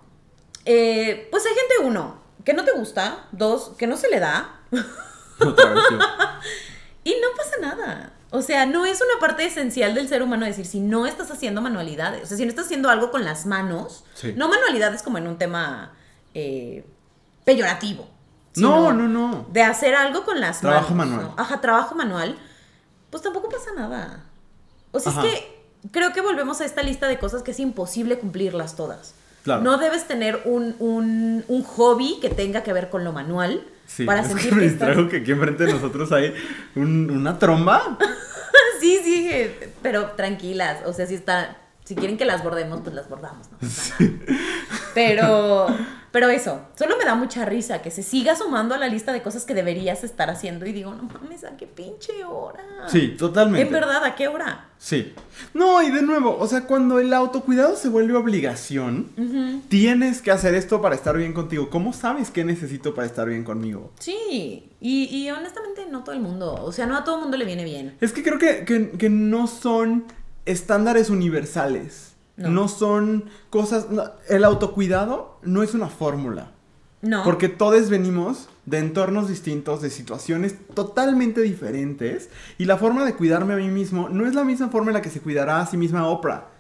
[0.64, 4.60] eh, pues hay gente, uno, que no te gusta, dos, que no se le da,
[5.40, 5.98] Otra vez yo.
[7.04, 8.12] y no pasa nada.
[8.34, 11.60] O sea, no es una parte esencial del ser humano decir, si no estás haciendo
[11.62, 14.34] manualidades, o sea, si no estás haciendo algo con las manos, Sí.
[14.36, 15.92] no manualidades como en un tema
[16.34, 16.84] eh,
[17.44, 18.08] peyorativo.
[18.56, 19.46] No, no, no.
[19.52, 21.14] De hacer algo con las Trabajo manos.
[21.16, 21.34] manual.
[21.36, 21.42] ¿no?
[21.42, 22.36] Ajá, trabajo manual,
[23.10, 24.24] pues tampoco pasa nada.
[24.92, 25.26] O sea, Ajá.
[25.26, 29.14] es que creo que volvemos a esta lista de cosas que es imposible cumplirlas todas.
[29.44, 29.62] Claro.
[29.62, 34.04] No debes tener un, un- un hobby que tenga que ver con lo manual Sí,
[34.04, 34.88] para es sentir que me que estás...
[34.88, 36.34] distraigo que aquí enfrente de nosotros hay
[36.74, 37.98] un- una tromba.
[38.80, 39.30] Sí, sí,
[39.82, 40.80] pero tranquilas.
[40.84, 41.56] O sea, si está...
[41.84, 44.14] Si quieren que las bordemos, pues las bordamos, no nada.
[44.94, 45.66] Pero,
[46.12, 49.22] pero eso, solo me da mucha risa que se siga sumando a la lista de
[49.22, 52.62] cosas que deberías estar haciendo y digo, no mames, ¿a qué pinche hora?
[52.86, 53.66] Sí, totalmente.
[53.66, 54.68] En verdad, ¿a qué hora?
[54.78, 55.12] Sí.
[55.52, 59.08] No, y de nuevo, o sea, cuando el autocuidado se vuelve obligación,
[59.68, 61.68] tienes que hacer esto para estar bien contigo.
[61.70, 63.92] ¿Cómo sabes qué necesito para estar bien conmigo?
[63.98, 67.36] Sí, y, y honestamente no todo el mundo, o sea, no a todo el mundo
[67.36, 67.96] le viene bien.
[68.00, 70.04] Es que creo que, que- que no son
[70.46, 72.14] estándares universales.
[72.36, 72.68] No, No.
[72.68, 73.90] son cosas...
[73.90, 76.50] no, el autocuidado no es una fórmula.
[77.02, 77.22] No.
[77.22, 82.30] Porque todos venimos de entornos distintos, de situaciones totalmente diferentes.
[82.58, 85.02] Y la forma de cuidarme a mí mismo no es la misma forma en la
[85.02, 86.46] que se cuidará a sí misma Oprah.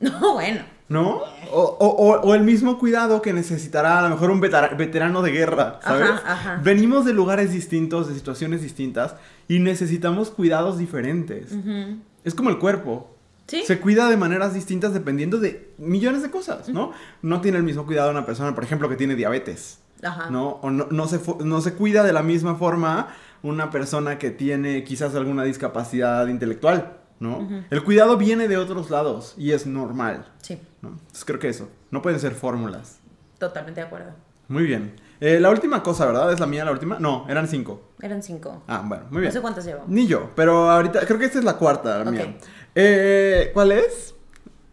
[0.00, 0.62] No, bueno.
[0.88, 1.18] ¿No?
[1.52, 5.30] O, o- o- el mismo cuidado que necesitará a lo mejor un vetera- veterano de
[5.30, 6.08] guerra, ¿sabes?
[6.10, 6.60] Ajá, ajá.
[6.64, 9.14] Venimos de lugares distintos, de situaciones distintas
[9.46, 11.52] y necesitamos cuidados diferentes.
[11.52, 11.98] Ujú.
[12.24, 13.16] Es como el cuerpo.
[13.46, 13.62] Sí.
[13.66, 16.92] Se cuida de maneras distintas dependiendo de millones de cosas, ¿no?
[17.22, 19.78] No tiene el mismo cuidado una persona, por ejemplo, que tiene diabetes.
[20.02, 20.30] Ajá.
[20.30, 20.60] ¿no?
[20.62, 23.08] O no, no se, no se cuida de la misma forma
[23.42, 27.48] una persona que tiene quizás alguna discapacidad intelectual, ¿no?
[27.70, 30.90] El cuidado viene de otros lados y es normal, Sí, ¿no?
[30.90, 32.98] Entonces creo que eso, no pueden ser fórmulas.
[33.38, 34.12] totalmente de acuerdo.
[34.48, 34.92] Muy bien.
[35.20, 36.32] Eh, la última cosa, ¿verdad?
[36.32, 36.98] ¿Es la mía la última?
[36.98, 37.82] No, eran cinco.
[38.00, 38.62] Eran cinco.
[38.66, 39.32] Ah, bueno, muy No bien.
[39.32, 39.84] sé cuántas llevo.
[39.86, 42.36] Ni yo, pero ahorita creo que esta es la cuarta, la mía.
[42.74, 44.14] Eh, ¿Cuál es?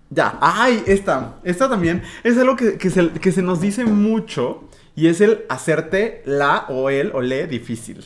[0.09, 1.35] Ya, ay, esta.
[1.43, 4.63] Esta también es algo que, que se, que se nos dice mucho
[4.95, 8.05] y es el hacerte la o el o le difícil.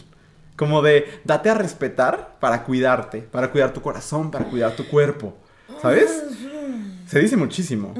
[0.55, 5.35] Como de date a respetar para cuidarte, para cuidar tu corazón, para cuidar tu cuerpo.
[5.81, 6.23] ¿Sabes?
[7.07, 7.93] Se dice muchísimo.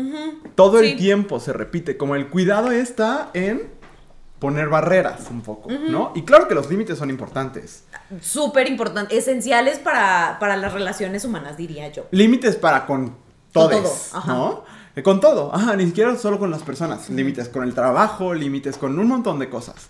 [0.56, 1.96] Todo el tiempo se repite.
[1.98, 3.70] Como el cuidado está en
[4.42, 6.12] poner barreras un poco, ¿no?
[6.16, 7.84] Y claro que los límites son importantes.
[8.22, 9.16] Súper importante.
[9.16, 12.08] Esenciales para, para las relaciones humanas, diría yo.
[12.10, 13.16] Límites para con
[13.52, 14.26] todos, todo.
[14.26, 14.64] ¿no?
[14.96, 17.08] Eh, Con todo, ajá, ni siquiera solo con las personas.
[17.12, 19.90] Límites con el trabajo, límites con un montón de cosas.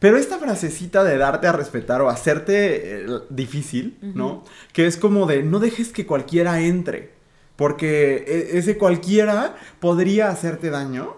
[0.00, 4.42] Pero esta frasecita de darte a respetar o hacerte eh, difícil, ¿no?
[4.72, 7.14] Que es como de no dejes que cualquiera entre.
[7.54, 11.14] Porque e- ese cualquiera podría hacerte daño.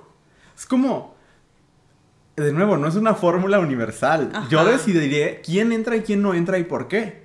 [0.55, 1.14] Es como,
[2.37, 4.31] de nuevo, no es una fórmula universal.
[4.51, 7.25] Yo decidiré quién entra y quién no entra y por qué,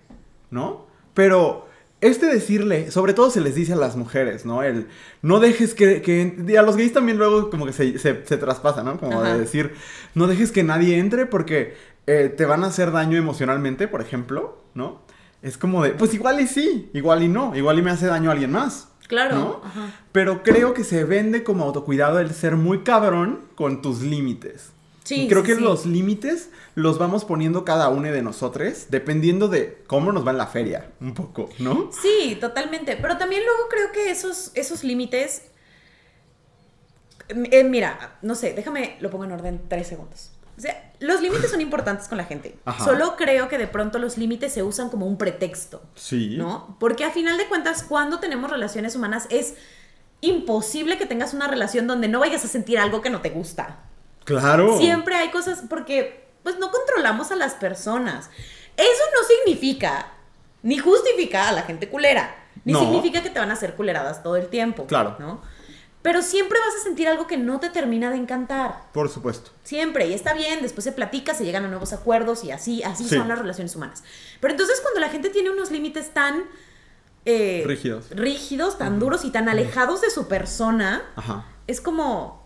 [0.51, 0.85] ¿no?
[1.13, 1.67] Pero
[2.01, 4.63] este decirle, sobre todo se les dice a las mujeres, ¿no?
[4.63, 4.87] El
[5.21, 8.37] no dejes que, que- y a los gays también luego como que se, se, se
[8.37, 8.97] traspasa, ¿no?
[8.97, 9.33] Como Ajá.
[9.33, 9.73] de decir,
[10.15, 11.75] no dejes que nadie entre porque
[12.07, 15.01] eh, te van a hacer daño emocionalmente, por ejemplo, ¿no?
[15.41, 18.29] Es como de, pues igual y sí, igual y no, igual y me hace daño
[18.29, 18.89] a alguien más.
[19.07, 19.35] Claro.
[19.35, 19.61] ¿no?
[19.63, 19.91] Ajá.
[20.11, 24.71] Pero creo que se vende como autocuidado el ser muy cabrón con tus límites.
[25.03, 25.61] Sí, Y creo sí, que sí.
[25.61, 30.37] los límites los vamos poniendo cada uno de nosotros dependiendo de cómo nos va en
[30.37, 31.89] la feria, un poco, ¿no?
[32.01, 32.95] Sí, totalmente.
[33.01, 35.43] Pero también luego creo que esos, esos límites.
[37.29, 40.31] eh, mira, no sé, déjame, lo pongo en orden tres segundos.
[40.57, 42.57] O sea, los límites son importantes con la gente.
[42.65, 42.83] Ajá.
[42.83, 46.35] Solo creo que de pronto los límites se usan como un pretexto, Sí.
[46.37, 46.75] ¿no?
[46.79, 49.53] Porque a final de cuentas, cuando tenemos relaciones humanas, es
[50.21, 53.85] imposible que tengas una relación donde no vayas a sentir algo que no te gusta.
[54.37, 54.77] Claro.
[54.77, 58.29] Siempre hay cosas porque pues no controlamos a las personas.
[58.77, 60.13] Eso no significa
[60.63, 62.79] ni justifica a la gente culera, ni No.
[62.79, 65.15] significa que te van a hacer culeradas todo el tiempo, Claro.
[65.19, 65.41] ¿no?
[66.01, 68.83] Pero siempre vas a sentir algo que no te termina de encantar.
[68.93, 69.51] Por supuesto.
[69.63, 73.03] Siempre, y está bien, después se platica, se llegan a nuevos acuerdos y así, así
[73.03, 73.17] Sí.
[73.17, 74.03] son las relaciones humanas.
[74.39, 76.45] Pero entonces cuando la gente tiene unos límites tan
[77.25, 78.09] eh, Rígidos.
[78.11, 81.45] rígidos, tan duros y tan alejados de su persona, Ajá.
[81.67, 82.38] es como,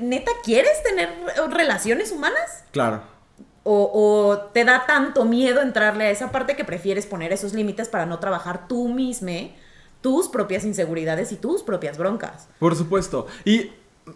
[0.00, 1.10] ¿neta quieres tener
[1.50, 2.64] relaciones humanas?
[2.72, 3.02] Claro.
[3.64, 7.88] O, o te da tanto miedo entrarle a esa parte que prefieres poner esos límites
[7.88, 9.50] para no trabajar tú mismo
[10.00, 12.48] tus propias inseguridades y tus propias broncas.
[12.60, 13.26] Por supuesto.
[13.44, 13.72] Y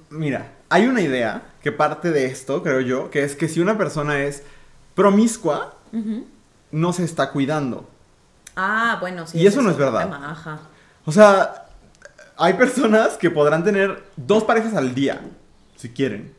[0.09, 3.77] mira, hay una idea que parte de esto, creo yo, que es que si una
[3.77, 4.45] persona es
[4.95, 5.75] promiscua,
[6.71, 7.89] no se está cuidando.
[8.55, 9.39] Ah, bueno, sí.
[9.39, 10.05] Y eso no es verdad.
[10.05, 10.61] tema, ajá.
[11.05, 11.67] O sea,
[12.37, 15.21] hay personas que podrán tener dos parejas al día,
[15.81, 16.33] si quieren.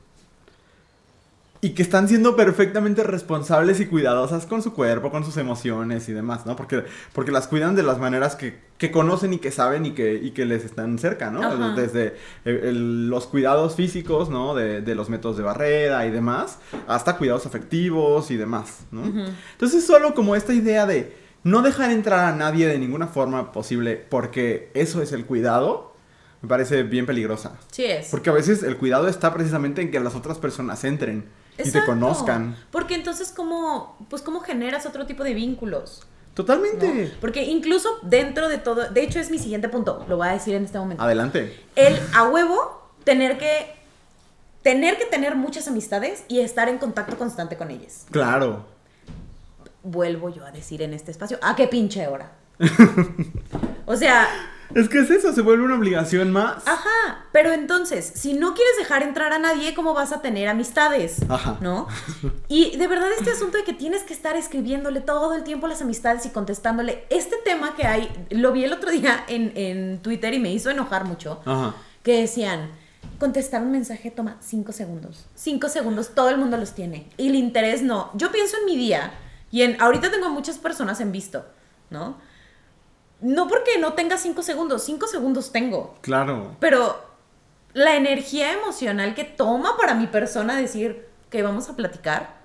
[1.63, 6.11] Y que están siendo perfectamente responsables y cuidadosas con su cuerpo, con sus emociones y
[6.11, 6.55] demás, ¿no?
[6.55, 10.15] Porque, porque las cuidan de las maneras que, que conocen y que saben y que,
[10.15, 11.43] y que les están cerca, ¿no?
[11.43, 11.75] Ajá.
[11.75, 14.55] Desde el- el- los cuidados físicos, ¿no?
[14.55, 19.03] De, de los métodos de barrera y demás, hasta cuidados afectivos y demás, ¿no?
[19.51, 24.03] Entonces solo como esta idea de no dejar entrar a nadie de ninguna forma posible
[24.09, 25.90] porque eso es el cuidado,
[26.41, 27.57] me parece bien peligrosa.
[27.71, 28.07] Sí es.
[28.09, 31.83] Porque a veces el cuidado está precisamente en que las otras personas entren y te
[31.85, 32.57] conozcan.
[32.71, 36.01] Porque entonces, ¿cómo, pues, ¿cómo generas otro tipo de vínculos?
[36.01, 36.11] ¿no?
[36.33, 37.13] Totalmente.
[37.19, 40.55] Porque incluso dentro de todo, de hecho es mi siguiente punto, lo voy a decir
[40.55, 41.03] en este momento.
[41.03, 41.59] Adelante.
[41.75, 43.75] El a huevo tener que
[44.61, 48.05] tener que tener muchas amistades y estar en contacto constante con ellas.
[48.11, 48.65] Claro.
[49.83, 52.31] Vuelvo yo a decir en este espacio, ¿a qué pinche hora?
[53.85, 54.27] o sea,
[54.75, 56.67] Es que es eso, se vuelve una obligación más.
[56.67, 61.17] Ajá, pero entonces, si no quieres dejar entrar a nadie, ¿cómo vas a tener amistades?
[61.29, 61.57] Ajá.
[61.61, 61.87] ¿No?
[62.47, 65.81] Y de verdad este asunto de que tienes que estar escribiéndole todo el tiempo las
[65.81, 70.33] amistades y contestándole, este tema que hay, lo vi el otro día en, en Twitter
[70.33, 71.75] y me hizo enojar mucho, Ajá.
[72.03, 72.69] que decían,
[73.19, 75.25] contestar un mensaje toma cinco segundos.
[75.35, 77.09] Cinco segundos, todo el mundo los tiene.
[77.17, 78.09] Y el interés no.
[78.15, 79.13] Yo pienso en mi día
[79.51, 81.45] y en, ahorita tengo muchas personas en visto,
[81.89, 82.17] ¿no?
[83.21, 85.95] No porque no tenga cinco segundos, cinco segundos tengo.
[86.01, 86.55] Claro.
[86.59, 86.99] Pero
[87.73, 92.35] la energía emocional que toma para mi persona decir que vamos a platicar,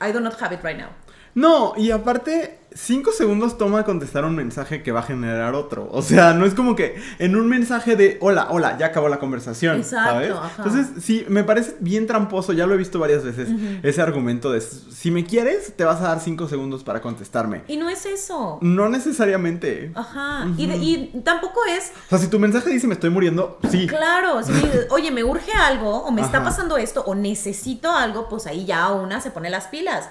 [0.00, 0.88] I do not have it right now.
[1.34, 5.88] No, y aparte, cinco segundos toma contestar un mensaje que va a generar otro.
[5.90, 9.18] O sea, no es como que en un mensaje de hola, hola, ya acabó la
[9.18, 9.78] conversación.
[9.78, 10.30] Exacto, ¿sabes?
[10.32, 10.50] ajá.
[10.58, 13.48] Entonces, sí, me parece bien tramposo, ya lo he visto varias veces,
[13.82, 17.62] ese argumento de si me quieres, te vas a dar cinco segundos para contestarme.
[17.66, 18.58] Y no es eso.
[18.60, 19.90] No necesariamente.
[19.94, 20.46] Ajá.
[20.58, 23.86] y, de- y tampoco es, O sea, si tu mensaje dice me estoy muriendo, sí.
[23.86, 27.90] claro, si me dices, oye, me urge algo, o me está pasando esto, o necesito
[27.90, 30.08] algo, pues ahí ya una se pone las pilas.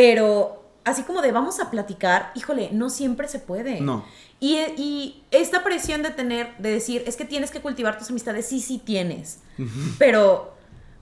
[0.00, 3.80] Pero así como de vamos a platicar, híjole, no siempre se puede.
[3.80, 4.04] No.
[4.40, 8.46] Y, y esta presión de tener, de decir, es que tienes que cultivar tus amistades,
[8.46, 9.40] sí, sí tienes.
[9.98, 10.54] Pero,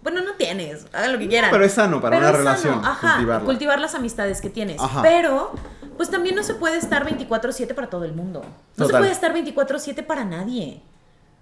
[0.02, 1.50] bueno, no tienes, hagan lo que quieran.
[1.50, 3.44] Pero es sano para Pero una relación ajá, cultivarla.
[3.44, 4.80] cultivar las amistades que tienes.
[4.80, 5.02] Ajá.
[5.02, 5.52] Pero,
[5.98, 8.42] pues también no se puede estar 24/7 para todo el mundo.
[8.76, 10.80] No se puede estar 24/7 para nadie,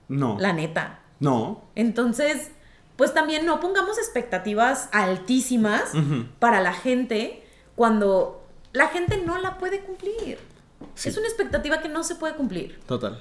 [0.08, 0.36] No.
[0.40, 0.98] la neta.
[1.20, 1.62] No.
[1.76, 2.50] Entonces,
[2.96, 5.82] pues también no pongamos expectativas altísimas
[6.40, 7.43] para la gente
[7.76, 10.38] cuando la gente no la puede cumplir.
[10.94, 11.08] Sí.
[11.08, 12.80] Es una expectativa que no se puede cumplir.
[12.86, 13.20] Total.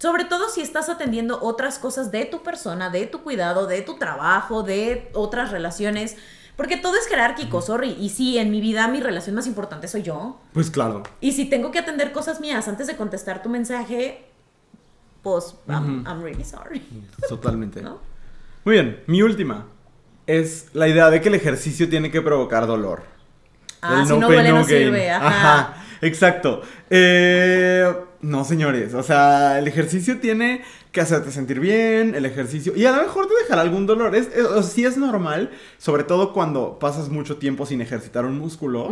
[0.00, 3.96] Sobre todo si estás atendiendo otras cosas de tu persona, de tu cuidado, de tu
[3.96, 6.16] trabajo, de otras relaciones.
[6.56, 7.96] Porque todo es jerárquico, sorry.
[7.98, 10.38] Y sí, en mi vida mi relación más importante soy yo.
[10.52, 11.02] Pues claro.
[11.20, 14.26] Y si tengo que atender cosas mías antes de contestar tu mensaje,
[15.22, 16.82] pues I'm, really sorry.
[17.28, 17.82] Totalmente.
[17.82, 17.98] ¿No?
[18.64, 19.66] Muy bien, mi última
[20.26, 23.15] es la idea de que el ejercicio tiene que provocar dolor.
[23.82, 24.64] Ah, El si no no gain.
[24.66, 25.10] sirve.
[25.10, 25.74] Ajá.
[26.02, 26.62] exacto.
[26.90, 32.86] Eh, no, señores, o sea, el ejercicio tiene que hacerte sentir bien, el ejercicio, y
[32.86, 34.16] a lo mejor te dejará algún dolor.
[34.16, 38.24] Es, es- o sea, sí es normal, sobre todo cuando pasas mucho tiempo sin ejercitar
[38.24, 38.90] un músculo,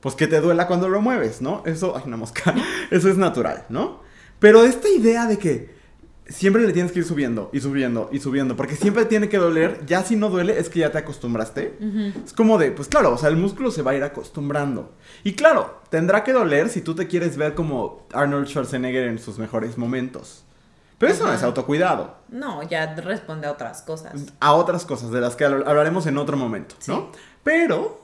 [0.00, 1.62] pues que te duela cuando lo mueves, ¿no?
[1.66, 2.54] Eso, ay, una mosca,
[2.90, 4.00] eso es natural, ¿no?
[4.38, 5.81] Pero esta idea de que
[6.28, 9.84] siempre le tienes que ir subiendo y subiendo y subiendo, porque siempre tiene que doler,
[9.86, 11.76] ya si no duele es que ya te acostumbraste.
[12.24, 14.92] Es como de, pues claro, o sea, el músculo se va a ir acostumbrando.
[15.24, 19.38] Y claro, tendrá que doler si tú te quieres ver como Arnold Schwarzenegger en sus
[19.38, 20.44] mejores momentos.
[20.98, 22.14] Pero eso no es autocuidado.
[22.28, 24.12] No, ya responde a otras cosas.
[24.38, 27.10] A otras cosas de las que habl- hablaremos en otro momento, ¿no?
[27.42, 28.00] Pero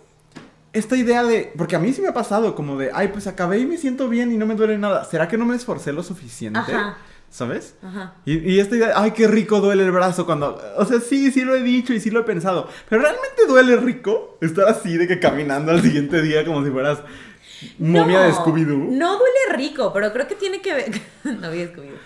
[0.72, 3.60] esta idea de, porque a mí sí me ha pasado como de, ay, pues acabé
[3.60, 5.04] y me siento bien y no me duele nada.
[5.04, 6.58] ¿Será que no me esforcé lo suficiente?
[6.58, 6.96] Ajá.
[7.30, 7.74] ¿Sabes?
[7.82, 8.14] Ajá.
[8.24, 10.60] Y, y esta idea, ay, qué rico duele el brazo cuando...
[10.76, 12.68] O sea, sí, sí lo he dicho y sí lo he pensado.
[12.88, 17.00] Pero ¿realmente duele rico estar así de que caminando al siguiente día como si fueras
[17.78, 18.90] momia de Scooby-Doo?
[18.90, 21.00] No duele rico, pero creo que tiene que ver.
[21.24, 21.98] no vi Scooby-Doo.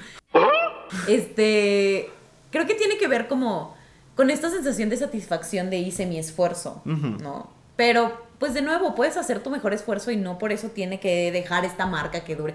[1.09, 2.11] Este.
[2.51, 3.77] Creo que tiene que ver como
[4.15, 6.83] con esta sensación de satisfacción de hice mi esfuerzo.
[6.85, 7.51] ¿no?
[7.77, 11.33] Pero, pues de nuevo, puedes hacer tu mejor esfuerzo y no por eso tiene que
[11.33, 12.55] dejar esta marca que dure.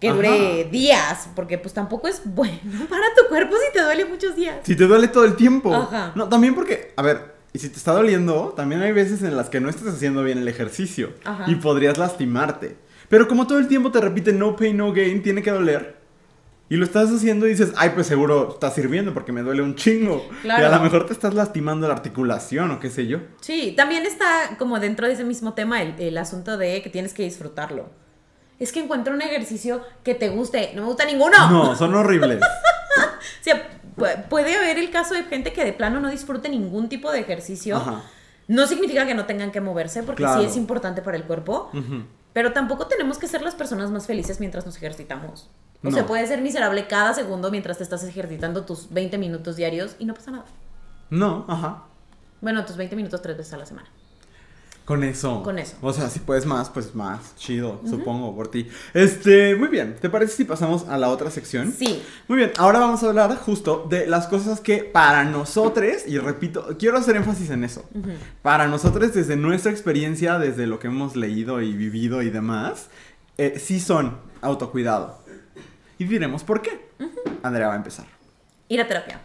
[0.00, 2.58] Que dure días, porque pues tampoco es bueno
[2.88, 4.56] para tu cuerpo si te duele muchos días.
[4.62, 5.74] Si te duele todo el tiempo.
[5.74, 6.12] Ajá.
[6.14, 9.50] No, también porque, a ver, y si te está doliendo, también hay veces en las
[9.50, 11.12] que no estás haciendo bien el ejercicio.
[11.24, 11.44] Ajá.
[11.48, 12.76] Y podrías lastimarte.
[13.08, 16.00] Pero como todo el tiempo te repite no pain, no gain, tiene que doler.
[16.68, 19.74] Y lo estás haciendo y dices, ay, pues seguro está sirviendo porque me duele un
[19.74, 20.24] chingo.
[20.42, 20.62] Claro.
[20.62, 23.18] Y a lo mejor te estás lastimando la articulación o qué sé yo.
[23.40, 27.12] Sí, también está como dentro de ese mismo tema el, el asunto de que tienes
[27.12, 27.90] que disfrutarlo.
[28.60, 30.70] Es que encuentra un ejercicio que te guste.
[30.76, 31.50] No me gusta ninguno.
[31.50, 32.40] No, son horribles.
[33.40, 36.88] O sea, pu- puede haber el caso de gente que de plano no disfrute ningún
[36.90, 37.76] tipo de ejercicio.
[37.76, 38.02] Ajá.
[38.48, 40.40] No significa que no tengan que moverse, porque Claro.
[40.42, 41.70] sí es importante para el cuerpo.
[42.34, 45.48] Pero tampoco tenemos que ser las personas más felices mientras nos ejercitamos.
[45.82, 45.90] O No.
[45.92, 50.04] sea, puede ser miserable cada segundo mientras te estás ejercitando tus 20 minutos diarios y
[50.04, 50.44] no pasa nada.
[51.08, 51.84] No, ajá.
[52.42, 53.88] Bueno, tus 20 minutos tres veces a la semana.
[54.90, 55.44] Con eso.
[55.44, 55.76] Con eso.
[55.82, 57.36] O sea, si puedes más, pues más.
[57.36, 58.68] Chido, supongo, por ti.
[58.92, 59.94] Este, muy bien.
[60.00, 61.72] ¿Te parece si pasamos a la otra sección?
[61.72, 62.02] Sí.
[62.26, 66.76] Muy bien, ahora vamos a hablar justo de las cosas que para nosotros, y repito,
[66.76, 67.88] quiero hacer énfasis en eso,
[68.42, 72.88] para nosotros desde nuestra experiencia, desde lo que hemos leído y vivido y demás,
[73.38, 75.22] eh, sí son autocuidado.
[75.98, 76.90] Y diremos por qué.
[77.44, 78.06] Andrea va a empezar.
[78.66, 79.20] Ir a terapia.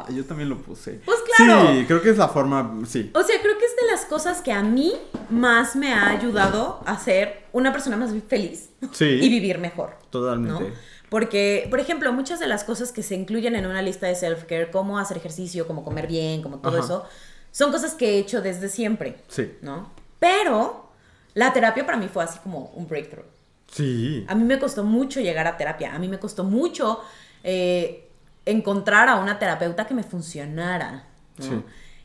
[0.00, 1.00] Ah, yo también lo puse.
[1.04, 1.72] Pues claro.
[1.72, 3.10] Sí, creo que es la forma, sí.
[3.14, 4.92] O sea, creo que es de las cosas que a mí
[5.30, 9.04] más me ha ayudado a ser una persona más feliz Sí.
[9.22, 9.96] y vivir mejor.
[10.10, 10.64] Totalmente.
[10.64, 10.70] ¿no?
[11.10, 14.70] Porque, por ejemplo, muchas de las cosas que se incluyen en una lista de self-care,
[14.70, 16.84] como hacer ejercicio, como comer bien, como todo Ajá.
[16.84, 17.04] eso,
[17.50, 19.52] son cosas que he hecho desde siempre, Sí.
[19.60, 19.90] ¿no?
[20.18, 20.88] Pero
[21.34, 23.26] la terapia para mí fue así como un breakthrough.
[23.70, 24.24] Sí.
[24.28, 27.00] A mí me costó mucho llegar a terapia, a mí me costó mucho
[27.44, 28.01] eh,
[28.44, 31.04] encontrar a una terapeuta que me funcionara.
[31.38, 31.44] ¿no?
[31.44, 31.62] Sí.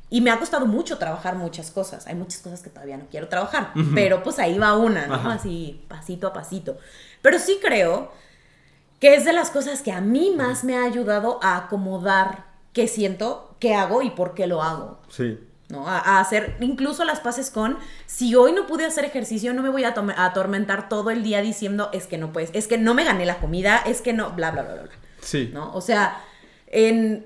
[0.10, 2.08] Y me ha costado mucho trabajar muchas cosas.
[2.08, 5.15] Hay muchas cosas que todavía no quiero trabajar, pero pues ahí va una, ¿no?
[5.15, 5.34] Ajá.
[5.34, 6.78] Así, pasito a pasito.
[7.21, 8.12] Pero sí creo
[9.02, 12.88] que es de las cosas que a mí más me ha ayudado a acomodar qué
[12.88, 15.00] siento, qué hago y por qué lo hago.
[15.10, 15.39] Sí.
[15.67, 15.88] ¿no?
[15.88, 19.69] A, a hacer incluso las paces con, si hoy no pude hacer ejercicio, no me
[19.69, 22.93] voy a, a atormentar todo el día diciendo, es que no puedes, es que no
[22.93, 24.89] me gané la comida, es que no, bla, bla, bla, bla",
[25.27, 25.49] Sí.
[25.53, 25.73] ¿no?
[25.73, 26.21] O sea,
[26.67, 27.25] en,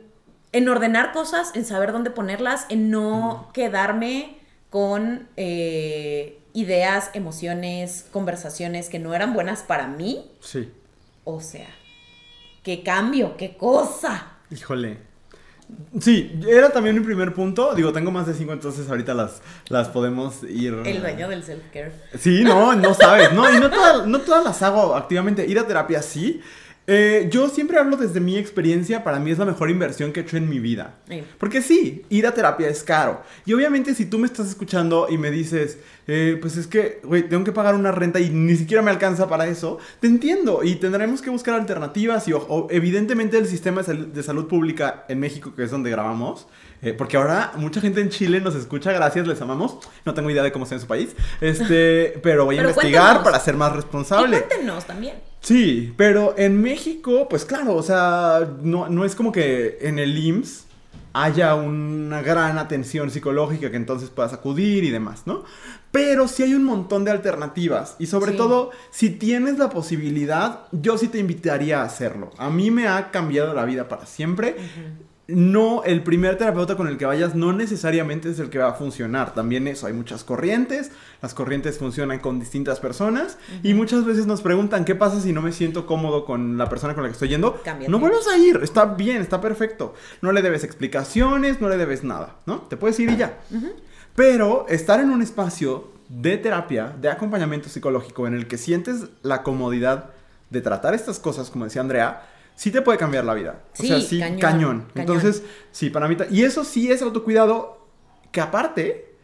[0.54, 4.38] en ordenar cosas, en saber dónde ponerlas, en no quedarme
[4.72, 10.32] con eh, ideas, emociones, conversaciones que no eran buenas para mí.
[10.40, 10.72] Sí.
[11.26, 11.68] O sea,
[12.64, 14.28] qué cambio, qué cosa.
[14.50, 14.98] Híjole.
[16.02, 17.74] Sí, era también mi primer punto.
[17.76, 20.74] Digo, tengo más de cinco, entonces ahorita las, las podemos ir.
[20.86, 21.92] El dueño del self-care.
[22.20, 25.46] Sí, no, no sabes, no, y no, todas- no todas las hago activamente.
[25.48, 26.42] Ir a terapia sí.
[26.88, 30.24] Eh, yo siempre hablo desde mi experiencia, para mí es la mejor inversión que he
[30.24, 30.96] hecho en mi vida.
[31.08, 31.24] Sí.
[31.38, 33.22] Porque sí, ir a terapia es caro.
[33.46, 35.78] Y obviamente si tú me estás escuchando y me dices,
[36.08, 39.30] eh, pues es que, güey, tengo que pagar una renta y ni siquiera me alcanza
[39.30, 43.82] para eso, te entiendo y tendremos que buscar alternativas y o- o, evidentemente el sistema
[43.82, 46.48] de, sal- de salud pública en México, que es donde grabamos,
[46.82, 49.78] eh, porque ahora mucha gente en Chile nos escucha, gracias, les amamos.
[50.04, 53.04] No tengo idea de cómo sea en su país, este, pero voy a Pero investigar
[53.04, 53.24] cuéntanos.
[53.32, 54.42] para ser más Y responsable.
[54.42, 55.16] cuéntenos también.
[55.42, 60.16] Sí, pero en México, pues claro, o sea, no, no es como que en el
[60.18, 60.66] IMSS
[61.14, 65.44] haya una gran atención psicológica que entonces puedas acudir y demás, ¿no?
[65.92, 68.38] Pero sí hay un montón de alternativas y sobre Sí.
[68.38, 72.30] todo, si tienes la posibilidad, yo sí te invitaría a hacerlo.
[72.38, 74.56] A mí me ha cambiado la vida para siempre.
[75.28, 78.74] No, el primer terapeuta con el que vayas no necesariamente es el que va a
[78.74, 79.34] funcionar.
[79.34, 80.92] También eso, hay muchas corrientes,
[81.22, 85.42] las corrientes funcionan con distintas personas y muchas veces nos preguntan qué pasa si no
[85.42, 87.62] me siento cómodo con la persona con la que estoy yendo.
[87.64, 87.92] Cámbiate.
[87.92, 89.94] No vuelvas a ir, está bien, está perfecto.
[90.22, 92.62] No le debes explicaciones, no le debes nada, ¿no?
[92.64, 93.40] Te puedes ir y ya.
[94.16, 99.44] Pero estar en un espacio de terapia, de acompañamiento psicológico, en el que sientes la
[99.44, 100.10] comodidad
[100.50, 103.62] de tratar estas cosas, como decía Andrea, sí te puede cambiar la vida.
[103.74, 104.80] o Sí, sea, sí, cañón, cañón.
[104.80, 104.92] cañón.
[104.96, 106.16] Entonces, sí, para mí...
[106.30, 107.86] Y eso sí es autocuidado,
[108.32, 109.16] que aparte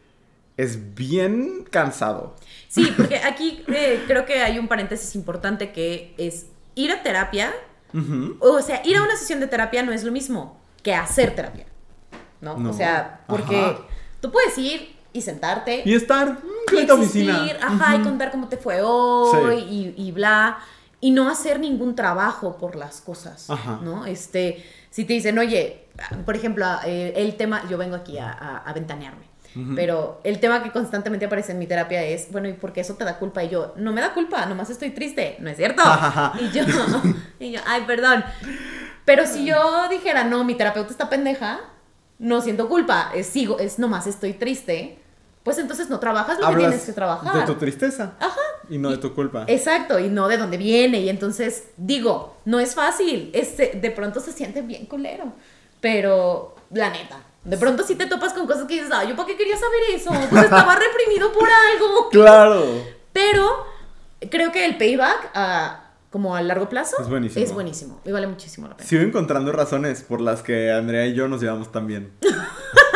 [0.56, 2.34] es bien cansado.
[2.68, 7.52] Sí, porque aquí eh, creo que hay un paréntesis importante que es ir a terapia,
[8.40, 11.66] o sea, ir a una sesión de terapia no es lo mismo que hacer terapia,
[12.40, 12.56] ¿no?
[12.58, 12.70] No.
[12.70, 13.78] O sea, porque Ajá.
[14.20, 17.46] tú puedes ir y sentarte Y estar mm, y en tu oficina.
[17.62, 18.08] ajá, y Ujú.
[18.10, 19.94] contar cómo te fue hoy Sí.
[19.96, 20.58] y, y bla,
[21.00, 23.78] y no hacer ningún trabajo por las cosas, Ajá.
[23.82, 24.04] ¿no?
[24.06, 25.84] Este, si te dicen, oye,
[26.24, 29.26] por ejemplo, eh, el tema, yo vengo aquí a, a- a ventanearme,
[29.74, 32.94] pero el tema que constantemente aparece en mi terapia es, bueno, ¿y por qué eso
[32.94, 33.42] te da culpa?
[33.42, 35.82] Y yo, no me da culpa, nomás estoy triste, ¿no es cierto?
[36.40, 36.62] y yo,
[37.40, 38.24] y yo, ay, perdón.
[39.04, 41.60] Pero si yo dijera, no, mi terapeuta está pendeja,
[42.20, 44.98] no siento culpa, es, sigo, es nomás estoy triste,
[45.48, 47.34] pues entonces no trabajas lo que Hablas tienes que trabajar.
[47.40, 48.12] de tu tristeza.
[48.20, 48.36] Ajá.
[48.68, 49.44] Y no de tu culpa.
[49.46, 51.00] Exacto, y no de dónde viene.
[51.00, 53.30] Y entonces, digo, no es fácil.
[53.32, 55.32] Este, de pronto se siente bien culero.
[55.80, 59.26] Pero, la neta, de pronto sí te topas con cosas que dices, ah, ¿yo para
[59.26, 60.10] qué quería saber eso?
[60.28, 62.10] Pues estaba reprimido por algo.
[62.10, 62.62] Claro.
[63.14, 63.64] Pero
[64.30, 67.42] creo que el payback, ah, como a largo plazo, Es buenísimo.
[67.46, 68.00] es buenísimo.
[68.04, 68.86] Y vale muchísimo la pena.
[68.86, 72.12] Sigo encontrando razones por las que Andrea y yo nos llevamos tan bien.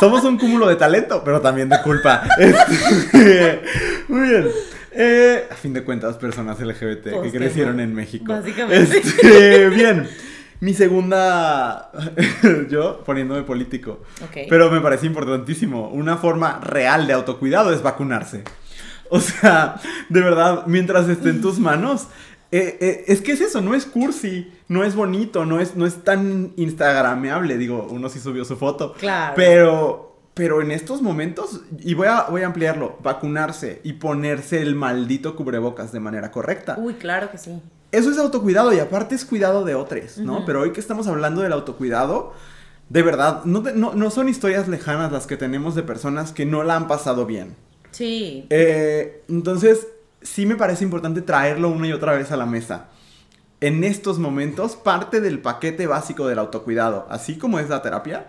[0.00, 2.22] Somos un cúmulo de talento, pero también de culpa.
[2.38, 3.62] Este,
[4.08, 4.48] muy bien.
[4.92, 8.24] Eh, a fin de cuentas, personas LGBT que crecieron en México.
[8.28, 8.98] Básicamente.
[8.98, 10.08] Este, bien.
[10.60, 11.90] Mi segunda.
[12.70, 14.02] yo poniéndome político.
[14.24, 14.46] Ok.
[14.48, 15.90] Pero me parece importantísimo.
[15.90, 18.44] Una forma real de autocuidado es vacunarse.
[19.10, 19.76] O sea,
[20.08, 22.08] de verdad, mientras esté en tus manos.
[22.52, 25.86] Eh, eh, es que es eso, no es cursi, no es bonito, no es, no
[25.86, 27.58] es tan instagrameable.
[27.58, 28.94] Digo, uno sí subió su foto.
[28.94, 29.34] Claro.
[29.36, 34.74] Pero, pero en estos momentos, y voy a, voy a ampliarlo, vacunarse y ponerse el
[34.74, 36.76] maldito cubrebocas de manera correcta.
[36.78, 37.60] Uy, claro que sí.
[37.92, 40.44] Eso es autocuidado y aparte es cuidado de otros, ¿no?
[40.44, 42.34] Pero hoy que estamos hablando del autocuidado,
[42.88, 46.44] de verdad, no, te- no, no son historias lejanas las que tenemos de personas que
[46.44, 47.54] no la han pasado bien.
[47.92, 48.46] Sí.
[48.50, 49.86] Eh, entonces,
[50.26, 52.88] sí me parece importante traerlo una y otra vez a la mesa.
[53.60, 58.26] En estos momentos, parte del paquete básico del autocuidado, así como es la terapia,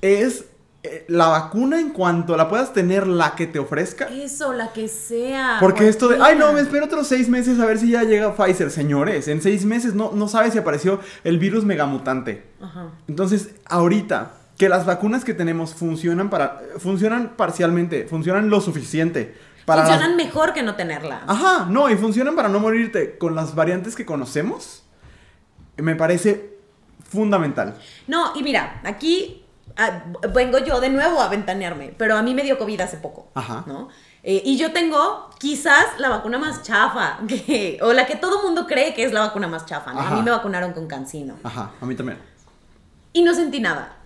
[0.00, 0.44] es
[0.82, 4.06] eh, la vacuna en cuanto la puedas tener la que te ofrezca.
[4.06, 5.56] Eso, la que sea.
[5.60, 8.36] Porque esto de, ay no, me espero otros seis meses a ver si ya llega
[8.36, 8.70] Pfizer.
[8.70, 12.44] Señores, en seis meses no, no sabes si apareció el virus megamutante.
[12.60, 12.90] Ajá.
[13.08, 19.34] Entonces, ahorita que las vacunas que tenemos funcionan para funcionan parcialmente, funcionan lo suficiente
[19.64, 21.22] para las- Funcionan mejor que no tenerla.
[21.26, 24.84] Ajá, no, y funcionan para no morirte con las variantes que conocemos.
[25.76, 26.58] Me parece
[27.08, 27.76] fundamental.
[28.06, 29.44] No, y mira, aquí
[29.76, 30.04] ah,
[30.34, 33.28] vengo yo de nuevo a ventanearme, pero a mí me dio COVID hace poco.
[33.34, 33.64] Ajá.
[33.66, 33.88] ¿no?
[34.22, 38.66] Eh, y yo tengo quizás la vacuna más chafa, que, o la que todo mundo
[38.66, 39.92] cree que es la vacuna más chafa.
[39.92, 40.00] ¿no?
[40.00, 41.36] A mí me vacunaron con cancino.
[41.42, 42.18] Ajá, a mí también.
[43.12, 43.96] Y no sentí nada.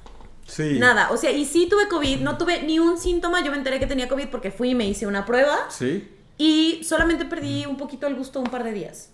[0.47, 0.79] Sí.
[0.79, 1.11] Nada.
[1.11, 3.43] O sea, y sí tuve COVID, no tuve ni un síntoma.
[3.45, 5.57] Yo me enteré que tenía COVID porque fui y me hice una prueba.
[5.71, 6.09] Sí.
[6.37, 9.11] Y solamente perdí un poquito el gusto un par de días.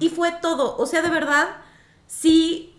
[0.00, 0.76] Y fue todo.
[0.76, 1.48] O sea, de verdad,
[2.06, 2.74] sí,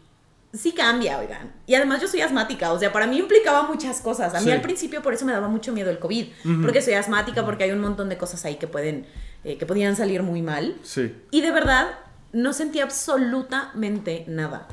[0.54, 1.54] sí cambia, oigan.
[1.66, 2.74] Y además yo soy asmática.
[2.74, 4.34] O sea, para mí implicaba muchas cosas.
[4.36, 4.52] A mí Sí.
[4.52, 6.28] al principio por eso me daba mucho miedo el COVID.
[6.62, 9.06] Porque soy asmática, porque hay un montón de cosas ahí que pueden,
[9.44, 10.76] eh, que podían salir muy mal.
[10.84, 11.16] Sí.
[11.32, 11.88] Y de verdad,
[12.34, 14.68] no sentí absolutamente nada.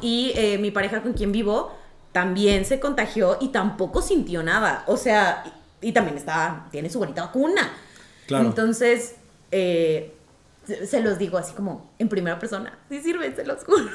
[0.00, 1.72] Y eh, mi pareja con quien vivo
[2.12, 4.84] también se contagió y tampoco sintió nada.
[4.86, 5.44] O sea,
[5.80, 7.70] y, y también está, tiene su bonita vacuna.
[8.26, 8.46] Claro.
[8.46, 9.16] Entonces,
[9.50, 10.14] eh,
[10.64, 12.78] se, los digo así como en primera persona.
[12.88, 13.90] Sí sirve, se los juro.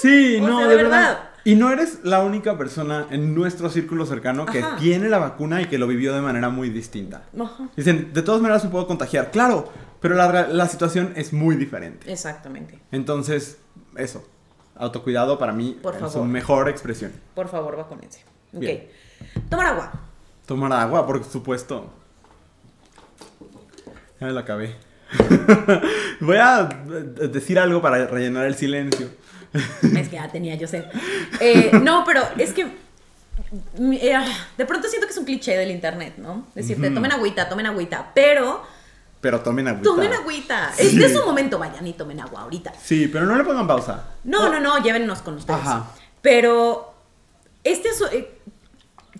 [0.00, 1.08] Sí, O no, sea, de de verdad.
[1.08, 1.24] verdad.
[1.44, 4.76] Y no eres la única persona en nuestro círculo cercano que Ajá.
[4.76, 7.22] tiene la vacuna y que lo vivió de manera muy distinta.
[7.40, 7.68] Ajá.
[7.76, 9.30] Dicen, de todas maneras me puedo contagiar.
[9.30, 12.12] Claro, pero la, la situación es muy diferente.
[12.12, 12.78] Exactamente.
[12.92, 13.56] Entonces,
[13.96, 14.22] eso.
[14.76, 17.12] Autocuidado para mí Por es su mejor expresión.
[17.34, 18.20] Por favor, vacúnense.
[18.54, 18.60] Ok.
[18.60, 18.88] Bien.
[19.48, 19.92] Tomar agua.
[20.46, 21.90] Tomar agua, por supuesto.
[24.20, 24.76] Ya me la acabé.
[26.20, 29.08] Voy a eh, decir algo para rellenar el silencio.
[29.52, 30.84] es que ya tenía yo sed.
[31.40, 34.24] Eh, no, pero es que mm, eh,
[34.56, 36.46] de pronto siento que es un cliché del internet, ¿no?
[36.54, 38.62] Decirte, tomen agüita, tomen agüita, pero
[39.20, 39.84] Pero tomen agüita.
[39.90, 40.72] tomen agüita.
[40.74, 40.86] Sí.
[40.86, 42.72] Es de su momento, vayan y tomen agua ahorita.
[42.82, 44.04] Sí, pero no le pongan pausa.
[44.24, 45.60] No, no, no, llévennos con ustedes.
[45.60, 45.86] Ajá.
[46.22, 46.94] Pero
[47.64, 48.38] este es, eh,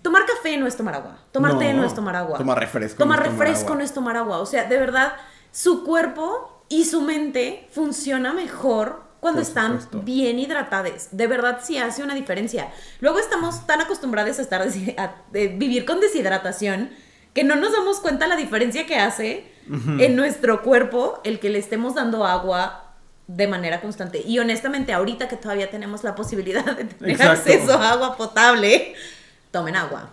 [0.01, 1.17] tomar café no es tomar agua.
[1.31, 1.59] Tomar No.
[1.59, 2.37] té no es tomar agua.
[2.37, 3.77] Tomar refresco Tomar no es tomar refresco agua.
[3.77, 4.37] no es tomar agua.
[4.39, 5.13] O sea, de verdad,
[5.51, 11.09] su cuerpo y su mente funciona mejor cuando están bien hidratadas.
[11.11, 12.71] De verdad sí hace una diferencia.
[13.01, 14.61] Luego estamos tan acostumbrados a estar
[14.97, 16.89] a- vivir con deshidratación
[17.33, 19.51] que no nos damos cuenta la diferencia que hace
[19.99, 22.95] en nuestro cuerpo el que le estemos dando agua
[23.27, 24.21] de manera constante.
[24.25, 27.31] Y honestamente, ahorita que todavía tenemos la posibilidad de tener Exacto.
[27.31, 28.95] acceso a agua potable,
[29.51, 30.09] tomen agua.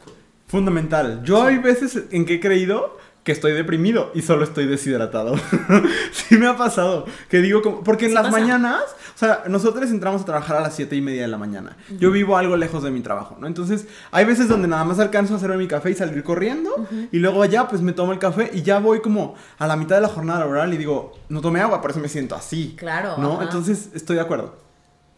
[0.46, 1.22] Fundamental.
[1.24, 2.98] Yo hay veces en que he creído
[3.28, 5.36] que estoy deprimido y solo estoy deshidratado.
[6.12, 7.04] sí me ha pasado.
[7.28, 7.84] Que digo como...
[7.84, 8.40] Porque en Sí las pasa.
[8.40, 8.82] mañanas,
[9.14, 11.76] o sea, nosotros entramos a trabajar a las siete y media de la mañana.
[11.98, 13.46] Yo vivo algo lejos de mi trabajo, ¿no?
[13.46, 16.70] Entonces, hay veces donde nada más alcanzo a hacerme mi café y salir corriendo.
[17.12, 19.96] Y luego allá, pues me tomo el café y ya voy como a la mitad
[19.96, 22.76] de la jornada laboral y digo, no tomé agua, por eso me siento así.
[22.78, 23.34] Claro, ¿No?
[23.34, 23.42] ajá.
[23.44, 24.67] Entonces, estoy de acuerdo.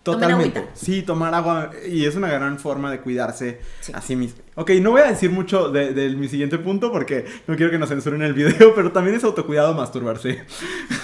[0.02, 0.66] Totalmente.
[0.74, 3.92] Sí, tomar agua y es una gran forma de cuidarse Sí.
[3.94, 4.40] a sí mismo.
[4.54, 7.78] Ok, no voy a decir mucho de, de mi siguiente punto porque no quiero que
[7.78, 10.44] nos censuren el video, pero también es autocuidado masturbarse.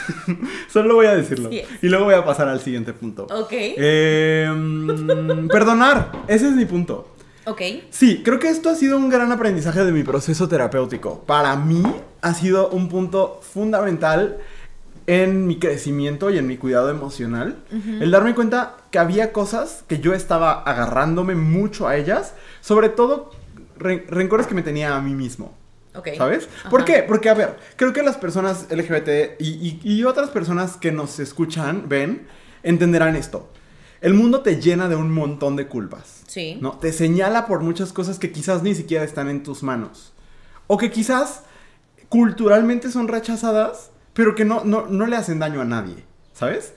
[0.72, 1.50] Solo voy a decirlo.
[1.50, 1.62] Sí.
[1.82, 3.24] Y luego voy a pasar al siguiente punto.
[3.30, 3.52] Ok.
[3.52, 4.48] Eh,
[5.50, 7.08] perdonar, ese es mi punto.
[7.46, 7.60] ok.
[7.90, 11.20] Sí, creo que esto ha sido un gran aprendizaje de mi proceso terapéutico.
[11.24, 11.82] Para mí
[12.22, 14.38] ha sido un punto fundamental
[15.08, 17.58] en mi crecimiento y en mi cuidado emocional.
[18.00, 22.32] El darme cuenta que había cosas que yo estaba agarrándome mucho a ellas,
[22.62, 23.30] sobre todo
[23.78, 25.54] re- rencores que me tenía a mí mismo.
[25.94, 26.08] Ok.
[26.16, 26.48] ¿Sabes?
[26.60, 26.70] Ajá.
[26.70, 27.02] ¿Por qué?
[27.06, 31.18] Porque, a ver, creo que las personas LGBT y, y- y otras personas que nos
[31.18, 32.26] escuchan, ven,
[32.62, 33.50] entenderán esto.
[34.00, 36.22] El mundo te llena de un montón de culpas.
[36.26, 36.56] Sí.
[36.62, 36.78] ¿no?
[36.78, 40.14] Te señala por muchas cosas que quizás ni siquiera están en tus manos.
[40.68, 41.42] O que quizás
[42.08, 46.72] culturalmente son rechazadas, pero que no, no, no le hacen daño a nadie, ¿sabes?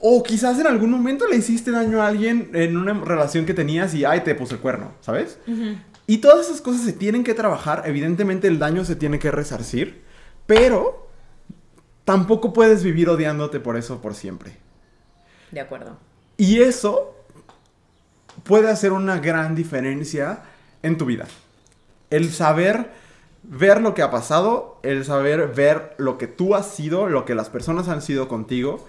[0.00, 3.94] O quizás en algún momento le hiciste daño a alguien en una relación que tenías
[3.94, 5.38] y, ay, te puso el cuerno, ¿sabes?
[6.06, 10.02] Y todas esas cosas se tienen que trabajar, evidentemente el daño se tiene que resarcir,
[10.46, 11.08] pero
[12.04, 14.56] tampoco puedes vivir odiándote por eso por siempre.
[15.50, 15.98] De acuerdo.
[16.36, 17.14] Y eso
[18.42, 20.44] puede hacer una gran diferencia
[20.82, 21.26] en tu vida.
[22.08, 22.90] El saber
[23.42, 27.34] ver lo que ha pasado, el saber ver lo que tú has sido, lo que
[27.34, 28.86] las personas han sido contigo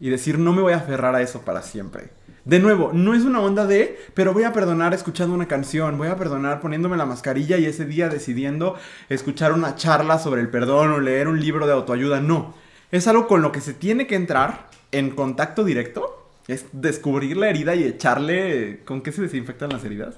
[0.00, 2.10] y decir no me voy a aferrar a eso para siempre.
[2.44, 6.08] De nuevo, no es una onda de, pero voy a perdonar escuchando una canción, voy
[6.08, 8.76] a perdonar poniéndome la mascarilla y ese día decidiendo
[9.10, 12.20] escuchar una charla sobre el perdón o leer un libro de autoayuda.
[12.20, 12.54] No,
[12.90, 16.30] es algo con lo que se tiene que entrar en contacto directo.
[16.46, 18.80] Es descubrir la herida y echarle...
[18.86, 20.14] ¿Con qué se desinfectan las heridas?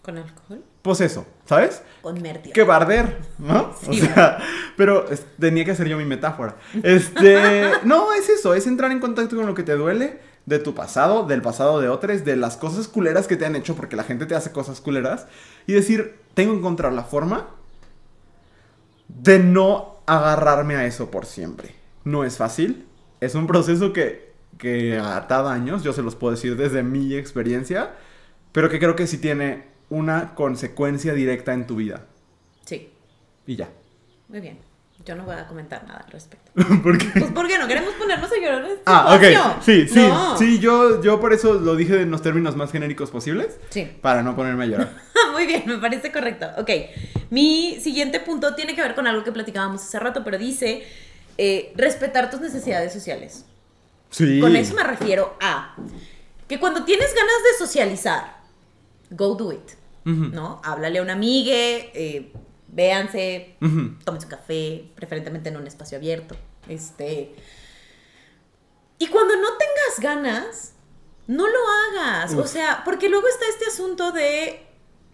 [0.00, 0.62] ¿Con alcohol?
[0.86, 1.82] Pues eso, ¿sabes?
[2.00, 2.22] Con.
[2.54, 3.74] Que barder, ¿no?
[3.82, 4.38] Sí, o sea,
[4.76, 5.04] pero
[5.36, 6.58] tenía que hacer yo mi metáfora.
[6.80, 10.76] Este, no, es eso, es entrar en contacto con lo que te duele de tu
[10.76, 14.04] pasado, del pasado de otros, de las cosas culeras que te han hecho, porque la
[14.04, 15.26] gente te hace cosas culeras,
[15.66, 17.48] y decir, tengo que encontrar la forma
[19.08, 21.74] de no agarrarme a eso por siempre.
[22.04, 22.86] No es fácil,
[23.20, 27.96] es un proceso que, que tarda años, yo se los puedo decir desde mi experiencia,
[28.52, 32.06] pero que creo que sí tiene una consecuencia directa en tu vida.
[32.64, 32.90] Sí.
[33.46, 33.68] Y ya.
[34.28, 34.58] Muy bien.
[35.04, 36.50] Yo no voy a comentar nada al respecto.
[36.82, 37.06] Porque...
[37.12, 39.40] Pues porque no queremos ponernos a llorar este Ah, espacio.
[39.56, 39.62] ok.
[39.62, 40.36] Sí, sí, No.
[40.36, 43.88] sí, yo, yo por eso lo dije en los términos más genéricos posibles, Sí.
[44.00, 44.92] para no ponerme a llorar.
[45.32, 46.48] Muy bien, me parece correcto.
[46.58, 46.70] Ok,
[47.30, 50.82] mi siguiente punto tiene que ver con algo que platicábamos hace rato, pero dice
[51.38, 53.44] eh, respetar tus necesidades sociales.
[54.10, 54.40] Sí.
[54.40, 55.76] Con eso me refiero a
[56.48, 58.35] que cuando tienes ganas de socializar,
[59.10, 59.70] go do it,
[60.04, 60.60] ¿no?
[60.64, 62.32] Háblale a una amigue, eh,
[62.68, 63.56] véanse,
[64.04, 66.36] tomen su café, preferentemente en un espacio abierto.
[66.68, 67.34] Este.
[68.98, 70.72] Y cuando no tengas ganas,
[71.26, 71.58] no lo
[72.00, 72.34] hagas.
[72.34, 74.62] O sea, porque luego está este asunto de.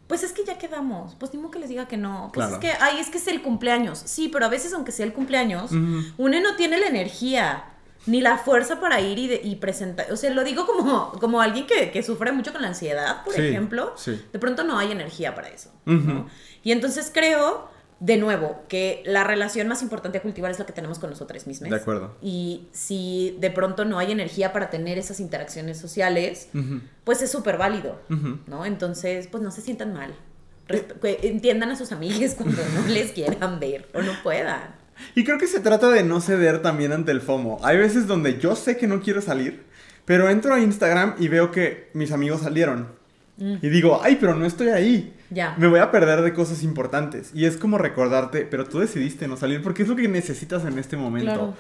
[0.07, 1.15] Pues es que ya quedamos.
[1.15, 2.31] Pues ni modo que les diga que no.
[2.35, 2.55] Pues Claro.
[2.55, 3.99] es que, ay, es que es el cumpleaños.
[4.05, 7.65] Sí, pero a veces, aunque sea el cumpleaños, uno no tiene la energía
[8.07, 10.11] ni la fuerza para ir y, de- y presentar.
[10.13, 13.35] O sea, lo digo como, como alguien que, que sufre mucho con la ansiedad, por
[13.35, 13.93] Sí, ejemplo.
[13.97, 14.21] sí.
[14.33, 15.71] De pronto no hay energía para eso.
[16.65, 17.69] Y entonces creo,
[18.01, 21.47] de nuevo, que la relación más importante a cultivar es la que tenemos con nosotros
[21.47, 21.71] mismos.
[21.71, 22.17] De acuerdo.
[22.21, 26.49] Y si de pronto no hay energía para tener esas interacciones sociales,
[27.05, 28.01] pues es súper válido.
[28.49, 28.65] ¿no?
[28.67, 30.13] Entonces, pues no se sientan mal.
[31.03, 34.75] Entiendan a sus amigas cuando no les quieran ver o no puedan.
[35.15, 37.59] Y creo que se trata de no ceder también ante el FOMO.
[37.63, 39.65] Hay veces donde yo sé que no quiero salir,
[40.05, 42.89] Pero entro a Instagram y veo que mis amigos salieron.
[43.37, 43.55] Mm.
[43.63, 45.15] Y digo, ay, pero no estoy ahí.
[45.31, 45.55] Ya.
[45.59, 47.31] Me voy a perder de cosas importantes.
[47.35, 50.77] Y es como recordarte, pero tú decidiste no salir porque es lo que necesitas en
[50.79, 51.33] este momento.
[51.33, 51.55] Claro.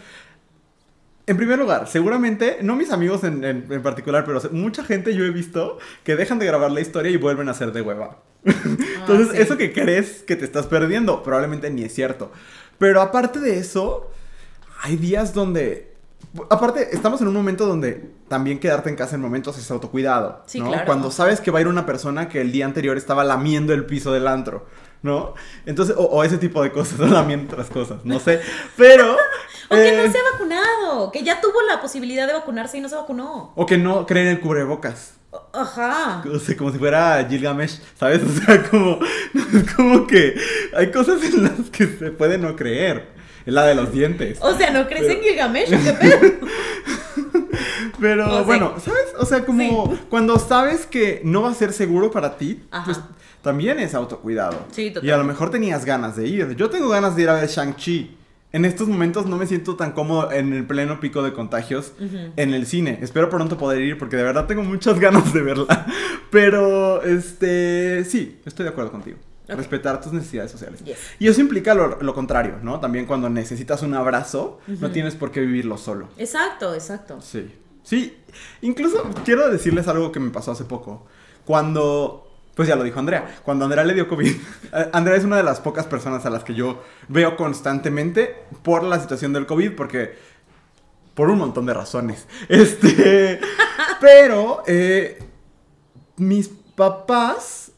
[1.27, 5.25] En primer lugar, seguramente, no mis amigos en, en- en particular, pero mucha gente yo
[5.25, 8.19] he visto que dejan de grabar la historia y vuelven a ser de hueva.
[8.45, 9.41] Entonces, Ah, sí.
[9.43, 12.33] eso que crees que te estás perdiendo, probablemente ni es cierto.
[12.79, 14.11] Pero aparte de eso,
[14.83, 15.93] hay días donde...
[16.49, 20.43] Aparte, estamos en un momento donde también quedarte en casa en momentos es autocuidado.
[20.47, 20.69] Sí, ¿no?
[20.69, 20.87] claro.
[20.87, 23.85] Cuando sabes que va a ir una persona que el día anterior estaba lamiendo el
[23.85, 24.67] piso del antro,
[25.03, 25.35] ¿no?
[25.67, 28.41] Entonces, o, o ese tipo de cosas, o lamiendo otras cosas, no sé.
[28.77, 29.17] Pero...
[29.69, 32.83] O que eh, no se ha vacunado, que ya tuvo la posibilidad de vacunarse y
[32.83, 33.53] no se vacunó.
[33.55, 35.15] O que no creen en el cubrebocas.
[35.53, 36.23] Ajá.
[36.33, 38.21] O sea, como si fuera Gilgamesh, ¿sabes?
[38.27, 38.99] O sea, como,
[39.35, 40.35] es como que
[40.77, 43.09] hay cosas en las que se puede no creer.
[43.45, 44.39] Es la de los dientes.
[44.41, 45.73] O sea, ¿no crees Pero- en Gilgamesh?
[45.75, 46.19] ¿o ¿Qué pedo?
[48.01, 49.05] Pero o sea, bueno, ¿sabes?
[49.19, 50.01] O sea, como sí.
[50.11, 52.85] cuando sabes que no va a ser seguro para ti, Ajá.
[52.85, 53.01] pues
[53.43, 54.67] también es autocuidado.
[54.73, 56.57] Sí, Y a lo mejor tenías ganas de ir.
[56.57, 58.17] Yo tengo ganas de ir a ver Shang-Chi.
[58.53, 61.95] En estos momentos no me siento tan cómodo en el pleno pico de contagios
[62.37, 62.99] en el cine.
[63.01, 65.87] Espero pronto poder ir porque de verdad tengo muchas ganas de verla.
[66.31, 69.19] Pero, este, sí, estoy de acuerdo contigo.
[69.49, 70.83] Respetar tus necesidades sociales.
[70.85, 70.97] Yes.
[71.19, 72.81] Y eso implica lo, lo contrario, ¿no?
[72.81, 76.09] También cuando necesitas un abrazo, no tienes por qué vivirlo solo.
[76.17, 77.21] Exacto, exacto.
[77.21, 77.51] Sí.
[77.83, 78.17] Sí,
[78.61, 81.07] incluso quiero decirles algo que me pasó hace poco.
[81.45, 82.22] Cuando,
[82.55, 84.35] pues ya lo dijo Andrea, cuando Andrea le dio COVID,
[84.93, 89.01] Andrea es una de las pocas personas a las que yo veo constantemente por la
[89.01, 90.17] situación del COVID, porque
[91.15, 92.27] por un montón de razones.
[92.49, 93.41] Este,
[94.01, 95.23] pero eh,
[96.17, 97.73] mis papás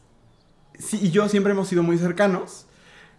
[0.91, 2.65] y yo siempre hemos sido muy cercanos.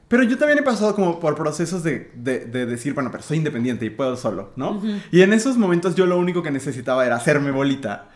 [0.09, 3.39] Pero yo también he pasado como por procesos de, de- de decir, bueno, pero soy
[3.39, 4.81] independiente y puedo solo, ¿no?
[5.11, 8.09] Y en esos momentos yo lo único que necesitaba era hacerme bolita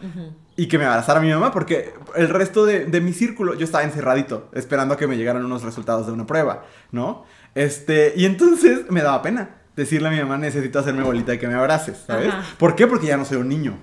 [0.57, 3.83] y que me abrazara mi mamá, porque el resto de, de mi círculo yo estaba
[3.83, 6.63] encerradito, esperando a que me llegaran unos resultados de una prueba,
[6.93, 7.25] ¿no?
[7.57, 11.49] Este, y entonces me daba pena decirle a mi mamá, necesito hacerme bolita y que
[11.49, 12.29] me abraces, ¿sabes?
[12.29, 12.45] Ajá.
[12.59, 12.87] ¿Por qué?
[12.87, 13.77] Porque ya no soy un niño.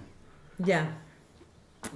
[0.59, 1.01] Ya.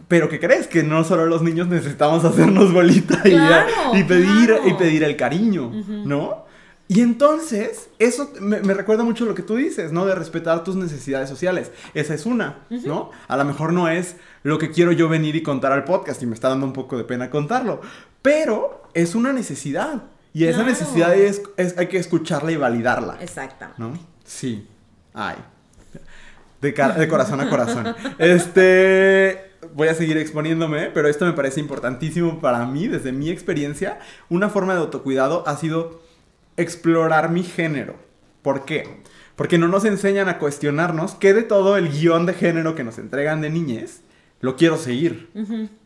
[0.07, 0.67] Pero ¿qué crees?
[0.67, 4.67] Que no solo los niños necesitamos hacernos bolita y, ya- Claro, y pedir, claro.
[4.67, 5.71] y pedir el cariño.
[6.05, 6.45] ¿no?
[6.87, 10.05] Y entonces, eso me, me recuerda mucho lo que tú dices, ¿no?
[10.05, 11.71] De respetar tus necesidades sociales.
[11.93, 13.11] Esa es una, ¿no?
[13.29, 16.25] A lo mejor no es lo que quiero yo venir y contar al podcast y
[16.25, 17.79] me está dando un poco de pena contarlo,
[18.21, 20.03] pero es una necesidad.
[20.33, 23.17] Y esa necesidad es, es- hay que escucharla y validarla.
[23.21, 23.81] Exactamente.
[23.81, 23.93] ¿No?
[24.25, 24.67] Sí.
[25.13, 25.35] Ay.
[26.61, 27.95] De corazón a corazón.
[28.17, 29.50] Este.
[29.73, 33.99] Voy a seguir exponiéndome, pero esto me parece importantísimo para mí, desde mi experiencia.
[34.29, 36.01] Una forma de autocuidado ha sido
[36.57, 37.95] explorar mi género.
[38.41, 39.01] ¿Por qué?
[39.35, 42.97] Porque no nos enseñan a cuestionarnos qué de todo el guion de género que nos
[42.97, 44.01] entregan de niñez
[44.41, 45.29] lo quiero seguir.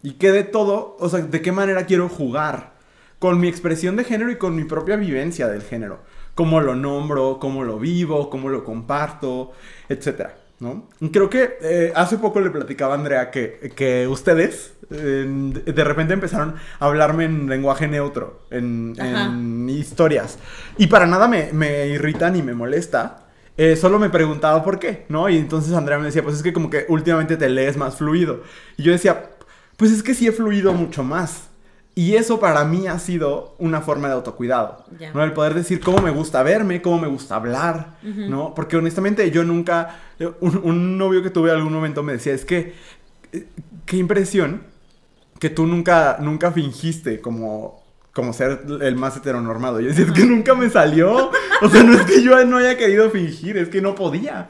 [0.01, 2.73] Y qué de todo, o sea, de qué manera quiero jugar
[3.19, 5.99] con mi expresión de género y con mi propia vivencia del género.
[6.33, 9.51] Cómo lo nombro, cómo lo vivo, cómo lo comparto,
[9.89, 10.37] etcétera.
[10.59, 10.87] ¿No?
[11.11, 16.13] Creo que eh, hace poco le platicaba a Andrea que, que ustedes eh, de repente
[16.13, 20.39] empezaron a hablarme en lenguaje neutro, en historias.
[20.77, 23.25] Y para nada me, me irrita ni me molesta.
[23.57, 25.29] Eh, solo me preguntaba por qué, ¿no?
[25.29, 28.43] Y entonces Andrea me decía, pues es que como que últimamente te lees más fluido.
[28.77, 29.29] Y yo decía,
[29.77, 31.49] pues es que sí he fluido mucho más.
[31.97, 34.83] Y eso para mí ha sido una forma de autocuidado.
[35.13, 35.23] ¿no?
[35.23, 37.95] El poder decir cómo me gusta verme, cómo me gusta hablar.
[38.03, 38.53] ¿no?
[38.53, 39.99] Porque honestamente yo nunca,
[40.41, 42.73] un, un novio que tuve algún momento me decía, es que,
[43.31, 43.47] eh,
[43.85, 44.63] qué impresión
[45.39, 47.83] que tú nunca, nunca fingiste como,
[48.13, 49.79] como ser el más heteronormado.
[49.79, 51.31] Yo decía, es que nunca me salió.
[51.61, 54.49] O sea, no es que yo no haya querido fingir, es que no podía.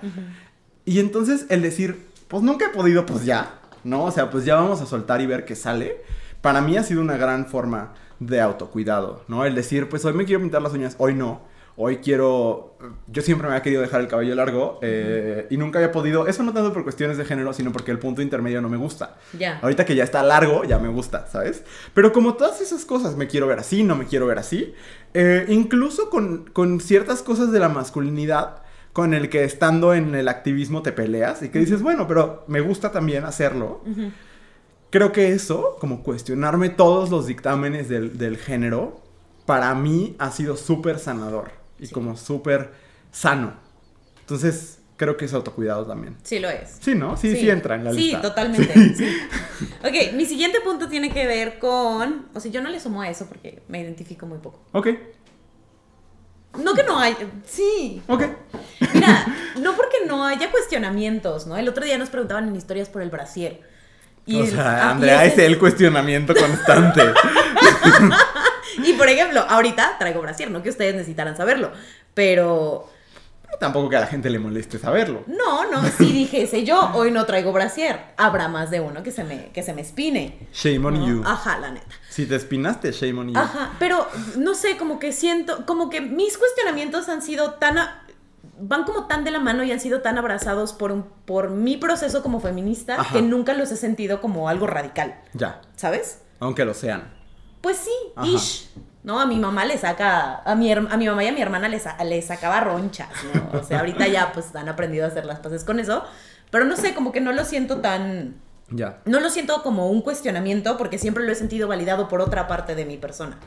[0.86, 4.06] Y entonces el decir, pues nunca he podido, pues ya, ¿no?
[4.06, 6.02] O sea, pues ya vamos a soltar y ver qué sale.
[6.46, 9.46] Para mí ha sido una gran forma de autocuidado, ¿no?
[9.46, 11.41] El decir, pues hoy me quiero pintar las uñas, hoy no.
[11.76, 12.78] Hoy quiero...
[13.08, 16.28] Yo siempre me había querido dejar el cabello largo eh, y nunca había podido...
[16.28, 19.18] Eso no tanto por cuestiones de género, sino porque el punto intermedio no me gusta.
[19.36, 19.58] Ya.
[19.64, 21.64] Ahorita que ya está largo, ya me gusta, ¿sabes?
[21.96, 24.76] Pero como todas esas cosas, me quiero ver así, no me quiero ver así,
[25.16, 28.62] eh, incluso con, con ciertas cosas de la masculinidad,
[28.93, 32.62] con el que estando en el activismo te peleas y que dices, bueno, pero me
[32.62, 33.82] gusta también hacerlo.
[33.84, 34.12] Ujú.
[34.96, 39.02] Creo que eso, como cuestionarme todos los dictámenes del, del género,
[39.46, 41.93] para mí ha sido súper sanador y Sí.
[41.93, 42.72] como súper
[43.12, 43.56] sano.
[44.22, 46.16] Entonces, creo que es autocuidado también.
[46.24, 46.78] Sí lo es.
[46.80, 47.18] Sí, ¿no?
[47.18, 48.22] Sí, sí, entra en la sí, lista.
[48.22, 48.74] totalmente.
[48.96, 49.18] sí.
[49.84, 52.28] Ok, mi siguiente punto tiene que ver con.
[52.34, 54.62] O sea, yo no le sumo a eso porque me identifico muy poco.
[54.72, 54.88] Ok.
[56.64, 57.28] No que no haya.
[57.43, 58.02] Sí.
[58.08, 58.24] Ok.
[58.93, 59.26] Mira,
[59.62, 61.58] no porque no haya cuestionamientos, ¿no?
[61.58, 63.74] El otro día nos preguntaban en historias por el brasier.
[64.28, 67.01] O sea, ah, Andrea ese- es el cuestionamiento constante.
[68.84, 71.71] Y por ejemplo, ahorita traigo brasier, no que ustedes necesitaran saberlo.
[72.13, 72.89] Pero.
[73.59, 75.23] Tampoco que a la gente le moleste saberlo.
[75.28, 78.01] No, no, si dijese yo, hoy no traigo brasier.
[78.17, 80.39] Habrá más de uno que se me, que se me espine.
[80.53, 81.07] Shame on ¿no?
[81.07, 81.23] you.
[81.26, 81.88] Ajá, la neta.
[82.09, 83.39] Si te espinaste, shame on you.
[83.39, 88.05] Ajá, pero no sé, como que siento, como que mis cuestionamientos han sido tan, a-
[88.60, 91.78] van como tan de la mano y han sido tan abrazados por, un, por mi
[91.78, 93.14] proceso como feminista Ajá.
[93.14, 95.62] que nunca los he sentido como algo radical, Ya.
[95.76, 96.22] ¿sabes?
[96.39, 97.14] Aunque lo sean.
[97.62, 98.28] Pues sí, Ajá.
[98.28, 98.70] ish.
[99.03, 99.20] ¿No?
[99.20, 101.80] A mi mamá le saca, a mi, a mi mamá y a mi hermana le,
[101.80, 103.60] sa- le sacaba ronchas, ¿no?
[103.60, 106.03] O sea, ahorita ya pues han aprendido a hacer las paces con eso,
[106.49, 108.41] pero no sé, como que no lo siento tan,
[108.72, 109.01] Ya.
[109.06, 112.74] no lo siento como un cuestionamiento porque siempre lo he sentido validado por otra parte
[112.74, 113.38] de mi persona,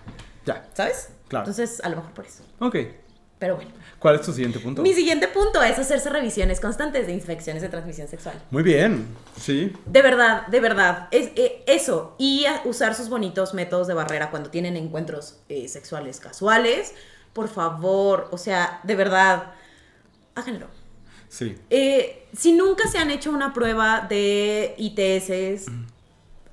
[0.46, 0.64] Ya.
[0.74, 1.08] ¿sabes?
[1.26, 1.42] Claro.
[1.44, 2.44] Entonces, a lo mejor por eso.
[2.60, 2.76] Ok.
[3.38, 3.70] Pero bueno.
[4.00, 4.82] ¿Cuál es tu siguiente punto?
[4.82, 8.34] Mi siguiente punto es hacerse revisiones constantes de infecciones de transmisión sexual.
[8.50, 9.06] Muy bien.
[9.40, 9.72] Sí.
[9.86, 11.08] De verdad, de verdad.
[11.12, 12.14] Es, eh, eso.
[12.18, 16.94] Y a- usar sus bonitos métodos de barrera cuando tienen encuentros eh, sexuales casuales.
[17.32, 18.28] Por favor.
[18.32, 19.52] O sea, de verdad.
[20.34, 20.66] Háganlo.
[21.28, 21.56] Sí.
[21.70, 25.70] Eh, si nunca se han hecho una prueba de ITS,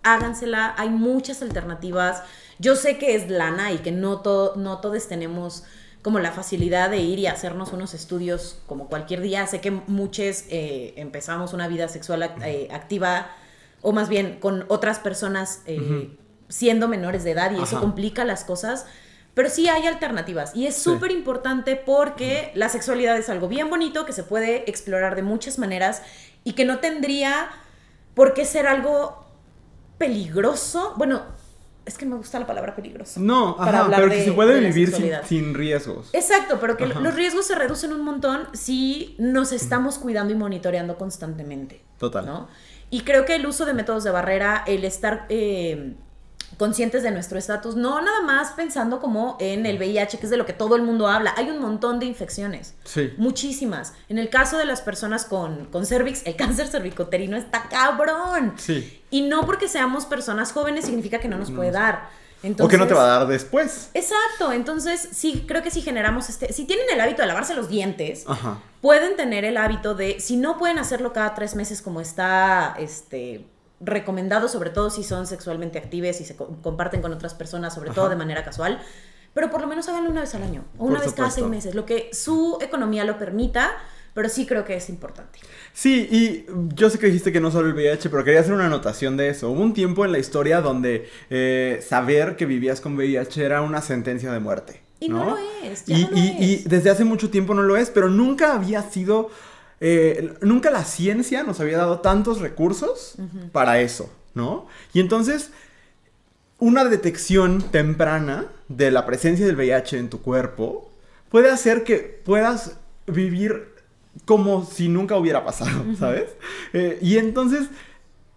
[0.04, 0.76] hágansela.
[0.78, 2.24] Hay muchas alternativas.
[2.60, 5.64] Yo sé que es lana y que no, to- no todos tenemos
[6.06, 9.47] como la facilidad de ir y hacernos unos estudios como cualquier día.
[9.47, 13.28] Sé que muchos eh, empezamos una vida sexual act- eh, activa
[13.82, 16.16] o más bien con otras personas eh,
[16.47, 18.86] siendo menores de edad y eso complica las cosas.
[19.34, 20.84] Pero sí hay alternativas y es Sí.
[20.84, 25.58] súper importante porque la sexualidad es algo bien bonito que se puede explorar de muchas
[25.58, 26.03] maneras
[26.43, 27.49] y que no tendría
[28.14, 29.26] por qué ser algo
[29.97, 30.93] peligroso.
[30.97, 31.24] Bueno,
[31.86, 33.20] es que me gusta la palabra peligroso.
[33.20, 34.92] No, para ajá, pero que de- se puede vivir
[35.26, 36.10] sin, riesgos.
[36.14, 37.00] Exacto, pero que Ajá.
[37.00, 41.82] los riesgos se reducen un montón si nos estamos cuidando y monitoreando constantemente.
[42.00, 42.26] Total.
[42.26, 42.48] ¿no?
[42.90, 45.96] Y creo que el uso de métodos de barrera, el estar eh,
[46.58, 50.38] conscientes de nuestro estatus, no nada más pensando como en el VIH, que es de
[50.38, 51.34] lo que todo el mundo habla.
[51.38, 52.76] Hay un montón de infecciones.
[52.84, 53.14] Sí.
[53.18, 53.93] Muchísimas.
[54.10, 58.53] En el caso de las personas con, con cervix, el cáncer cervicoterino está cabrón.
[58.58, 59.01] Sí.
[59.12, 62.10] Y no porque seamos personas jóvenes significa que no nos puede dar.
[62.60, 63.89] o que no te va a Entonces- dar después.
[63.93, 67.70] Exacto, entonces sí, creo que si generamos este, si tienen el hábito de lavarse los
[67.70, 68.60] dientes, Ajá.
[68.82, 73.45] pueden tener el hábito de, si no pueden hacerlo cada tres meses como está este,
[73.80, 77.91] recomendado, sobre todo si son sexualmente activas y se co- comparten con otras personas, sobre
[77.91, 78.80] todo de manera casual,
[79.34, 81.45] pero por lo menos háganlo una vez al año o Por una vez cada seis
[81.47, 83.71] meses, lo que su economía lo permita,
[84.13, 85.39] pero sí creo que es importante.
[85.73, 88.67] Sí, y yo sé que dijiste que no solo el VIH, pero quería hacer una
[88.67, 89.49] anotación de eso.
[89.49, 93.82] Hubo un tiempo en la historia donde eh, saber que vivías con VIH era una
[93.82, 94.82] sentencia de muerte.
[95.01, 96.39] Y no, lo es, ya Y, no lo y- es.
[96.39, 99.30] y desde hace mucho tiempo no lo es, pero nunca había sido.
[99.80, 103.15] Eh, nunca la ciencia nos había dado tantos recursos
[103.51, 104.67] para eso, ¿no?
[104.93, 105.51] Y entonces,
[106.59, 110.91] una detección temprana de la presencia del VIH en tu cuerpo
[111.30, 113.73] puede hacer que puedas vivir
[114.23, 116.30] como si nunca hubiera pasado, ¿sabes?
[116.73, 117.67] Eh, y entonces,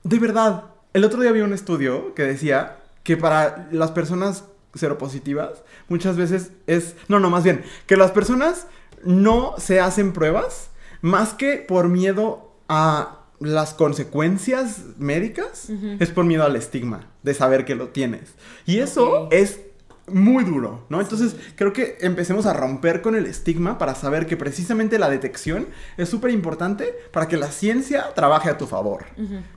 [0.02, 5.62] de verdad, el otro día vi un estudio que decía que para las personas seropositivas
[5.88, 8.66] muchas veces es, no, no, más bien, que las personas
[9.04, 10.70] no se hacen pruebas
[11.00, 15.70] más que por miedo a las consecuencias médicas,
[16.00, 18.34] es por miedo al estigma de saber que lo tienes.
[18.66, 19.60] Y eso es
[20.08, 21.00] muy duro, ¿no?
[21.00, 25.68] Entonces creo que empecemos a romper con el estigma para saber que precisamente la detección
[25.96, 29.06] es súper importante para que la ciencia trabaje a tu favor,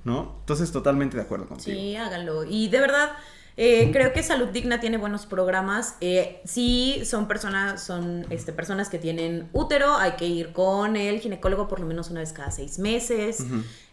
[0.03, 0.37] ¿no?
[0.41, 1.75] Entonces totalmente de acuerdo contigo.
[1.75, 2.43] Sí, háganlo.
[2.43, 3.11] Y de verdad,
[3.57, 5.95] eh, creo que Salud Digna tiene buenos programas.
[6.01, 11.19] Eh, sí, son personas, son este, personas que tienen útero, hay que ir con el
[11.19, 13.43] ginecólogo por lo menos una vez cada seis meses.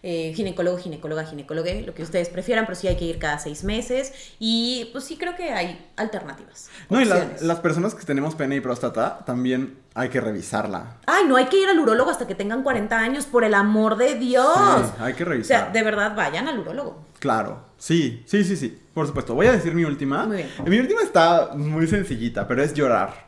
[0.05, 3.65] Eh, ginecólogo, ginecóloga, ginecóloga, lo que ustedes prefieran, pero sí hay que ir cada seis
[3.65, 4.13] meses.
[4.39, 6.69] Y pues sí creo que hay alternativas.
[6.89, 10.97] No, y la- las personas que tenemos pene y próstata también hay que revisarla.
[11.07, 13.97] Ay, no hay que ir al urólogo hasta que tengan 40 años, por el amor
[13.97, 14.47] de Dios.
[14.57, 15.73] Sí, hay que o sea, revisar.
[15.73, 17.05] de verdad, vayan al urólogo.
[17.19, 19.35] Claro, sí, sí, sí, sí, por supuesto.
[19.35, 20.25] Voy a decir mi última.
[20.27, 20.49] Muy bien.
[20.67, 23.27] Mi última está muy sencillita, pero es llorar.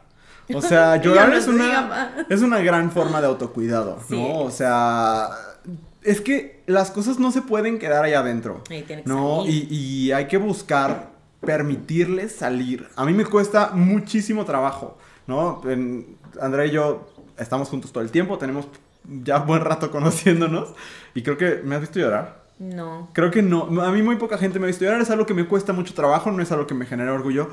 [0.55, 4.17] O sea, llorar no es una, es una gran forma de autocuidado, Sí.
[4.21, 4.39] ¿no?
[4.41, 5.29] O sea,
[6.03, 8.63] es que las cosas no se pueden quedar ahí adentro.
[8.71, 9.67] Ahí tiene que No, salir.
[9.71, 11.11] y, y hay que buscar
[11.41, 12.89] permitirles salir.
[12.97, 14.99] A mí me cuesta muchísimo trabajo,
[15.31, 15.63] ¿no?
[15.65, 17.09] En- Andrea y yo
[17.39, 18.67] estamos juntos todo el tiempo, tenemos
[19.25, 20.75] ya buen rato conociéndonos
[21.15, 22.45] y creo que me has visto llorar.
[22.59, 23.09] No.
[23.15, 23.81] Creo que no.
[23.83, 25.01] A mí muy poca gente me ha visto llorar.
[25.01, 27.49] Es algo que me cuesta mucho trabajo, no es algo que me genera orgullo.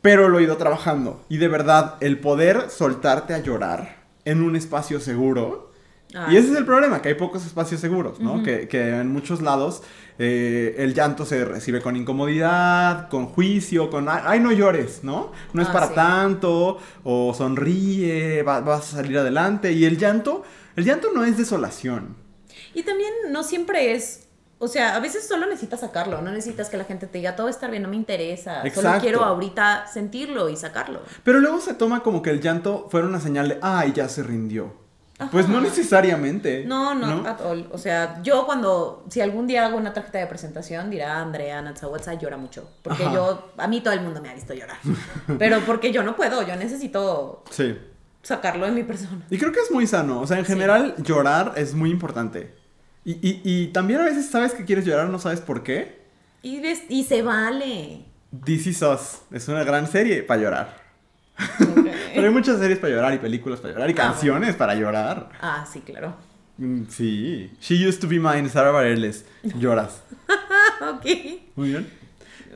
[0.00, 1.22] pero lo he ido trabajando.
[1.28, 5.70] Y de verdad, el poder soltarte a llorar en un espacio seguro.
[6.14, 8.42] Ah, y ese es el problema, que hay pocos espacios seguros, ¿no?
[8.42, 8.68] Que
[9.00, 9.82] en muchos lados
[10.18, 15.32] eh, el llanto se recibe con incomodidad, con juicio, con, "Ay, no llores, ¿no?
[15.52, 15.94] No es Ah, para sí.
[15.94, 19.72] tanto, o sonríe, va- vas a salir adelante.
[19.72, 20.42] Y el llanto,
[20.76, 22.16] el llanto no es desolación.
[22.74, 26.76] Y también no siempre es, o sea, a veces solo necesitas sacarlo, no necesitas que
[26.76, 30.56] la gente te diga todo estar bien, no me interesa, solo quiero ahorita sentirlo y
[30.56, 31.00] sacarlo.
[31.24, 34.22] Pero luego se toma como que el llanto fuera una señal de, ay, ya se
[34.22, 34.80] rindió.
[35.30, 36.64] Pues no necesariamente.
[36.66, 37.68] No, no, at all.
[37.72, 42.14] O sea, yo cuando, si algún día hago una tarjeta de presentación, dirá Andrea Natsawatsa
[42.14, 42.68] llora mucho.
[42.82, 43.14] Porque Ajá.
[43.14, 44.78] yo, a mí todo el mundo me ha visto llorar.
[45.38, 47.78] Pero porque yo no puedo, yo necesito Sí.
[48.22, 49.22] sacarlo de mi persona.
[49.30, 50.20] Y creo que es muy sano.
[50.20, 52.54] O sea, en general, llorar es muy importante.
[53.04, 56.02] Y, y, y también a veces sabes que quieres llorar, no sabes por qué.
[56.42, 58.04] Y, ves- y se vale.
[58.44, 60.82] This Is Us es una gran serie para llorar.
[62.14, 65.30] Pero hay muchas series para llorar y películas para llorar y Ah, canciones para llorar.
[65.40, 66.14] ah, sí, claro.
[66.58, 67.50] Mm, Sí.
[67.60, 69.24] She Used to Be Mine, Sara Bareilles.
[69.58, 70.02] Lloras.
[70.80, 71.06] ok.
[71.56, 72.01] Muy bien.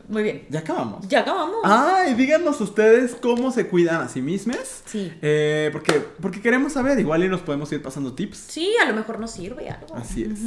[0.08, 0.46] Muy bien.
[0.50, 1.06] Ya acabamos.
[1.08, 1.56] Ya acabamos.
[1.64, 4.82] Ay, díganos ustedes cómo se cuidan a sí mismos.
[4.84, 5.12] Sí.
[5.22, 8.38] Eh, porque, porque queremos saber, igual y nos podemos ir pasando tips.
[8.48, 9.94] Sí, a lo mejor nos sirve algo.
[9.96, 10.38] Así es.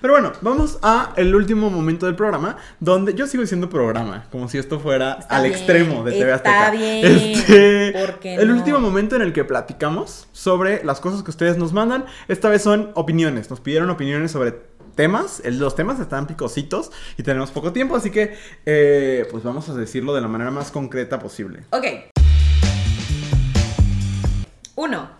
[0.00, 4.48] Pero bueno, vamos a el último momento del programa, donde yo sigo diciendo programa, como
[4.48, 6.70] si esto fuera Está al bien, extremo de TV está Azteca.
[6.70, 11.30] bien, Este, ¿por qué el último momento en el que platicamos sobre las cosas que
[11.30, 13.50] ustedes nos mandan, esta vez son opiniones.
[13.50, 14.69] Nos pidieron opiniones sobre
[15.00, 18.34] temas, el- los temas están picositos y tenemos poco tiempo, así que
[18.66, 21.60] eh, pues vamos a decirlo de la manera más concreta posible.
[21.70, 21.86] Ok.
[24.76, 25.10] Uno.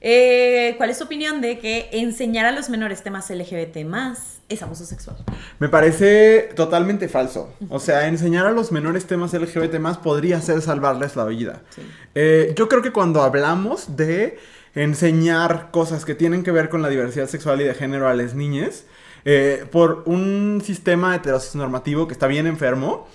[0.00, 4.62] eh, ¿Cuál es tu opinión de que enseñar a los menores temas LGBT más es
[4.62, 5.16] abuso sexual?
[5.58, 7.52] Me parece totalmente falso.
[7.68, 11.60] O sea, enseñar a los menores temas LGBT más podría ser salvarles la vida.
[11.68, 11.82] Sí.
[12.14, 14.38] Eh, yo creo que cuando hablamos de
[14.74, 18.34] enseñar cosas que tienen que ver con la diversidad sexual y de género a las
[18.34, 18.84] niñas,
[19.24, 23.06] eh, por un sistema heteronormativo que está bien enfermo,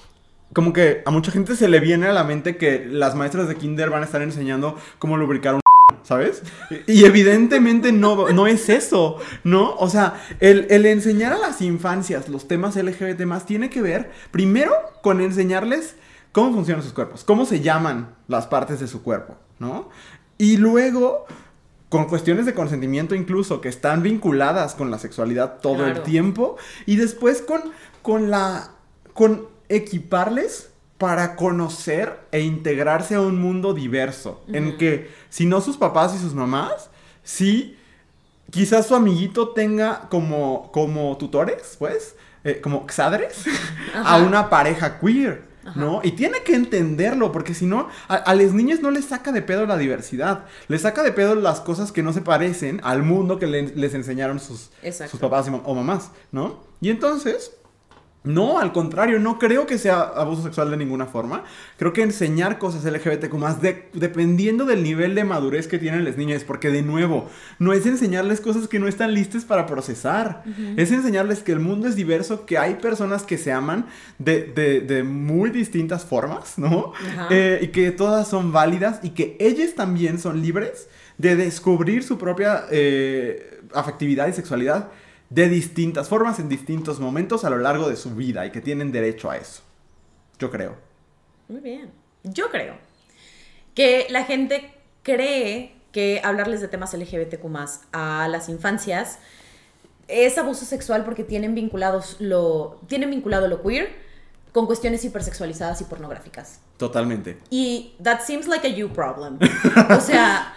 [0.53, 3.55] como que a mucha gente se le viene a la mente que las maestras de
[3.55, 5.61] kinder van a estar enseñando cómo lubricar un
[6.03, 6.43] ¿sabes?
[6.87, 9.75] Y evidentemente no, no es eso, ¿no?
[9.75, 14.11] O sea, el, el enseñar a las infancias los temas LGBT más tiene que ver
[14.31, 15.95] primero con enseñarles
[16.31, 19.89] cómo funcionan sus cuerpos, cómo se llaman las partes de su cuerpo, ¿no?
[20.37, 21.25] Y luego
[21.93, 26.95] con cuestiones de consentimiento incluso que están vinculadas con la sexualidad todo el tiempo y
[26.95, 27.61] después con,
[28.01, 28.71] con la
[29.13, 35.77] con equiparles para conocer e integrarse a un mundo diverso en que si no sus
[35.77, 36.89] papás y sus mamás
[37.21, 37.77] sí
[38.49, 43.45] quizás su amiguito tenga como como tutores pues eh, como xadres
[44.03, 45.79] a una pareja queer Ajá.
[45.79, 46.01] ¿no?
[46.03, 49.41] Y tiene que entenderlo, porque si no, a, a las niñas no les saca de
[49.41, 53.39] pedo la diversidad, les saca de pedo las cosas que no se parecen al mundo
[53.39, 54.69] que le- les enseñaron sus,
[55.19, 56.63] papás y o mamás, ¿no?
[56.81, 57.51] Y entonces,
[58.23, 61.43] no, al contrario, no creo que sea abuso sexual de ninguna forma.
[61.77, 66.15] Creo que enseñar cosas LGBTQ más, de- dependiendo del nivel de madurez que tienen las
[66.15, 70.43] niñas, porque de nuevo, no es enseñarles cosas que no están listas para procesar.
[70.77, 73.87] Es enseñarles que el mundo es diverso, que hay personas que se aman
[74.19, 76.93] de, de- de muy distintas formas, ¿no?
[77.29, 82.17] Eh, y que todas son válidas y que ellas también son libres de descubrir su
[82.17, 84.89] propia eh, afectividad y sexualidad
[85.33, 88.91] de distintas formas en distintos momentos a lo largo de su vida y que tienen
[88.91, 89.63] derecho a eso.
[90.37, 90.75] Yo creo.
[91.47, 91.91] Muy bien.
[92.23, 92.77] Yo creo
[93.73, 94.71] que la gente
[95.01, 97.45] cree que hablarles de temas LGBTQ
[97.93, 99.17] a las infancias
[100.07, 103.95] es abuso sexual porque tienen vinculados lo tienen vinculado lo queer
[104.51, 106.59] con cuestiones hipersexualizadas y pornográficas.
[106.77, 107.39] Totalmente.
[107.49, 109.39] Y that seems like a you problem.
[109.89, 110.53] O sea,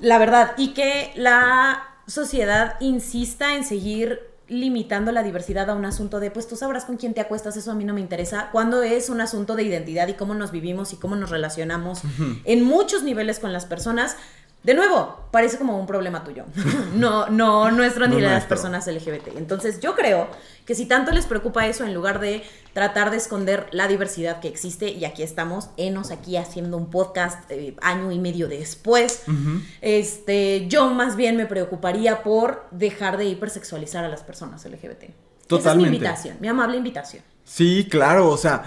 [0.00, 0.52] la verdad.
[0.56, 6.46] Y que la sociedad insista en seguir limitando la diversidad a un asunto de, pues
[6.46, 9.20] tú sabrás con quién te acuestas, eso a mí no me interesa, cuando es un
[9.20, 12.02] asunto de identidad y cómo nos vivimos y cómo nos relacionamos
[12.44, 14.16] en muchos niveles con las personas.
[14.64, 16.44] De nuevo, parece como un problema tuyo,
[16.94, 18.48] no, no nuestro ni No de las nuestro.
[18.48, 19.36] personas LGBT.
[19.36, 20.26] Entonces yo creo
[20.64, 22.42] que si tanto les preocupa eso, en lugar de
[22.72, 27.38] tratar de esconder la diversidad que existe, y aquí estamos, enos aquí haciendo un podcast
[27.50, 29.24] eh, año y medio después,
[29.82, 35.02] este, yo más bien me preocuparía por dejar de hipersexualizar a las personas LGBT.
[35.04, 35.88] Esa es mi Totalmente.
[35.96, 37.22] invitación, mi amable invitación.
[37.44, 38.62] Sí, claro, o sea,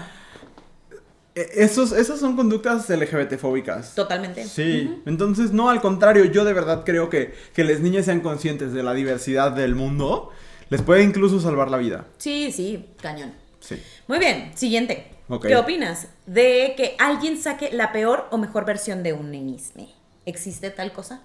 [1.54, 3.94] esos, esas son conductas LGBT-fóbicas.
[3.94, 4.44] Totalmente.
[4.44, 8.72] Sí, entonces no, al contrario, yo de verdad creo que que las niñas sean conscientes
[8.72, 10.30] de la diversidad del mundo
[10.70, 12.06] les puede incluso salvar la vida.
[12.18, 13.32] Sí, sí, cañón.
[13.60, 13.82] Sí.
[14.06, 15.12] Muy bien, siguiente.
[15.42, 19.88] ¿Qué opinas de que alguien saque la peor o mejor versión de un mismo?
[20.24, 21.22] ¿Existe tal cosa?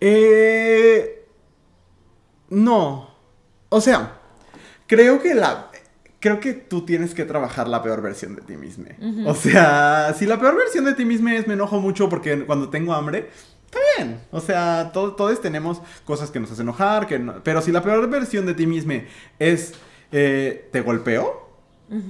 [0.00, 1.26] Eh,
[2.48, 3.14] no.
[3.68, 4.20] O sea,
[4.86, 5.70] creo que la.
[6.22, 8.84] Creo que tú tienes que trabajar la peor versión de ti mismo.
[9.26, 12.70] O sea, si la peor versión de ti mismo es me enojo mucho porque cuando
[12.70, 13.28] tengo hambre,
[13.66, 14.20] está bien.
[14.30, 17.82] O sea, to- todos tenemos cosas que nos hacen enojar, que no- pero si la
[17.82, 18.94] peor versión de ti mismo
[19.40, 19.74] es
[20.12, 21.41] eh, te golpeo,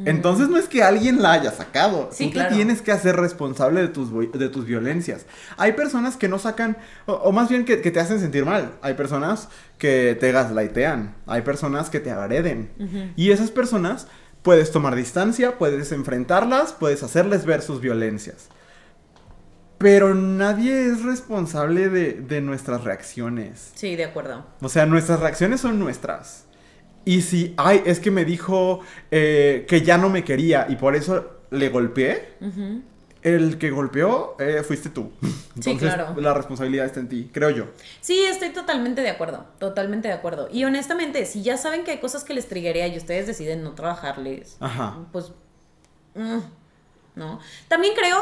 [0.04, 2.08] entonces no es que alguien la haya sacado.
[2.12, 2.50] Sí, Tú claro.
[2.50, 5.26] te tienes que hacer responsable de tus, de tus violencias.
[5.56, 6.76] Hay personas que no sacan,
[7.06, 8.72] o, o más bien que, que te hacen sentir mal.
[8.82, 11.14] Hay personas que te gaslightean.
[11.26, 12.70] Hay personas que te agreden.
[13.16, 14.06] Y esas personas
[14.42, 18.48] puedes tomar distancia, puedes enfrentarlas, puedes hacerles ver sus violencias.
[19.78, 23.72] Pero nadie es responsable de, de nuestras reacciones.
[23.74, 24.46] Sí, de acuerdo.
[24.60, 26.44] O sea, nuestras reacciones son nuestras.
[27.04, 28.80] Y si, ay, es que me dijo
[29.10, 32.34] eh, que ya no me quería y por eso le golpeé,
[33.22, 35.12] el que golpeó eh, fuiste tú.
[35.56, 36.14] Entonces, claro.
[36.20, 37.66] la responsabilidad está en ti, creo yo.
[38.00, 40.48] Sí, estoy totalmente de acuerdo, totalmente de acuerdo.
[40.50, 43.72] Y honestamente, si ya saben que hay cosas que les triguea y ustedes deciden no
[43.72, 44.98] trabajarles, Ajá.
[45.12, 45.32] pues,
[46.14, 46.38] mm,
[47.16, 47.40] ¿no?
[47.68, 48.18] También creo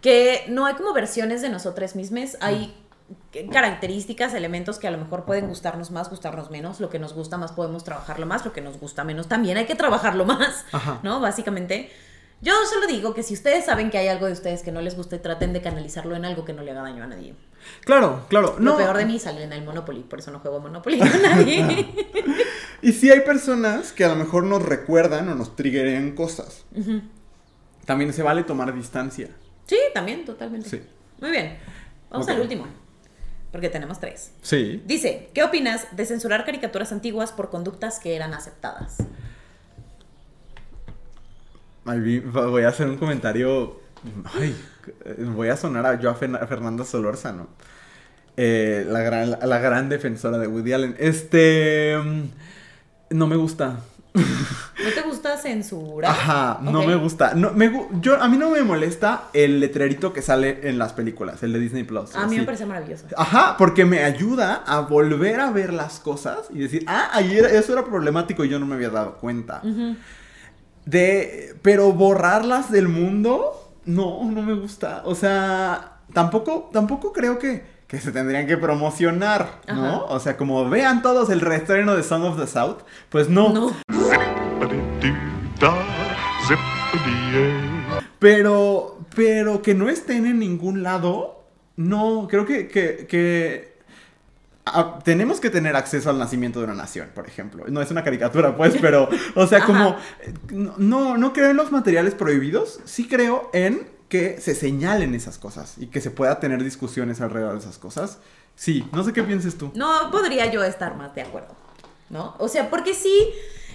[0.00, 2.74] que no hay como versiones de nosotras mismas, hay
[3.50, 7.36] características, elementos que a lo mejor pueden gustarnos más, gustarnos menos, lo que nos gusta
[7.38, 11.00] más podemos trabajarlo más, lo que nos gusta menos también hay que trabajarlo más, Ajá.
[11.02, 11.20] ¿no?
[11.20, 11.90] Básicamente.
[12.42, 14.96] Yo solo digo que si ustedes saben que hay algo de ustedes que no les
[14.96, 17.34] gusta, traten de canalizarlo en algo que no le haga daño a nadie.
[17.84, 18.54] Claro, claro.
[18.58, 18.76] Lo No.
[18.78, 21.86] peor de mí sale en el Monopoly, por eso no juego Monopoly con nadie.
[22.82, 26.64] Y sí hay personas que a lo mejor nos recuerdan o nos triggerean cosas.
[27.84, 29.28] También se vale tomar distancia.
[29.66, 30.66] Sí, también, totalmente.
[30.66, 30.82] Sí.
[31.20, 31.58] Muy bien.
[32.08, 32.66] Vamos al último,
[33.52, 34.32] porque tenemos tres.
[34.42, 34.82] Sí.
[34.86, 38.98] Dice, ¿qué opinas de censurar caricaturas antiguas por conductas que eran aceptadas?
[41.84, 43.80] Ay, voy a hacer un comentario.
[44.34, 44.54] Ay,
[45.18, 47.48] voy a sonar a yo a Fernanda Solórzano.
[48.36, 50.96] Eh, la, gran, la gran defensora de Woody Allen.
[50.98, 51.96] Este.
[52.02, 52.22] mm,
[53.10, 53.80] No me gusta.
[54.14, 56.10] ¿No te gusta censurar?
[56.10, 57.34] Ajá, no me gusta.
[57.34, 61.42] No, me, yo, a mí no me molesta el letrerito que sale en las películas,
[61.42, 62.16] el de Disney Plus.
[62.16, 63.06] A mí me parece maravilloso.
[63.16, 67.72] Ajá, porque me ayuda a volver a ver las cosas y decir, ah, ayer eso
[67.72, 69.62] era problemático y yo no me había dado cuenta.
[70.86, 75.02] De, pero borrarlas del mundo, no, no me gusta.
[75.04, 79.86] O sea, tampoco, tampoco creo que, que se tendrían que promocionar, ¿no?
[79.86, 80.04] Ajá.
[80.04, 82.78] O sea, como vean todos el reestreno de Song of the South,
[83.10, 83.52] pues no.
[83.52, 83.70] No.
[88.18, 91.44] Pero, pero que no estén en ningún lado,
[91.76, 93.76] no, creo que, que, que
[94.64, 97.64] ah, tenemos que tener acceso al nacimiento de una nación, por ejemplo.
[97.68, 99.96] No es una caricatura, pues, pero, o sea, como,
[100.50, 105.74] no, no creo en los materiales prohibidos, sí creo en que se señalen esas cosas
[105.76, 108.18] y que se pueda tener discusiones alrededor de esas cosas.
[108.56, 109.72] Sí, no sé qué pienses tú.
[109.74, 111.54] No podría yo estar más de acuerdo,
[112.08, 112.34] ¿no?
[112.38, 113.32] O sea, porque sí,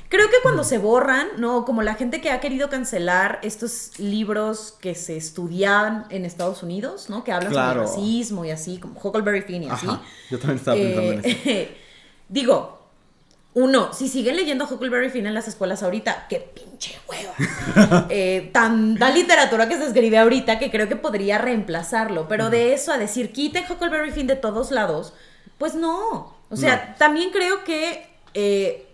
[0.10, 1.66] creo que cuando se borran, ¿no?
[1.66, 7.10] Como la gente que ha querido cancelar estos libros que se estudian en Estados Unidos,
[7.10, 7.24] ¿no?
[7.24, 7.88] Que hablan Claro.
[7.88, 9.88] sobre racismo y así, como Huckleberry Finn y así.
[9.88, 11.38] Ajá, yo también estaba pensando en eso.
[11.46, 11.78] Eh,
[12.30, 12.76] digo,
[13.54, 17.34] uno, si siguen leyendo Huckleberry Finn en las escuelas ahorita, qué pinche hueva.
[18.10, 22.28] Eh, tanta literatura que se escribe ahorita que creo que podría reemplazarlo.
[22.28, 25.14] Pero de eso a decir, quiten Huckleberry Finn de todos lados,
[25.58, 26.36] pues no.
[26.50, 28.85] O sea, también creo que eh,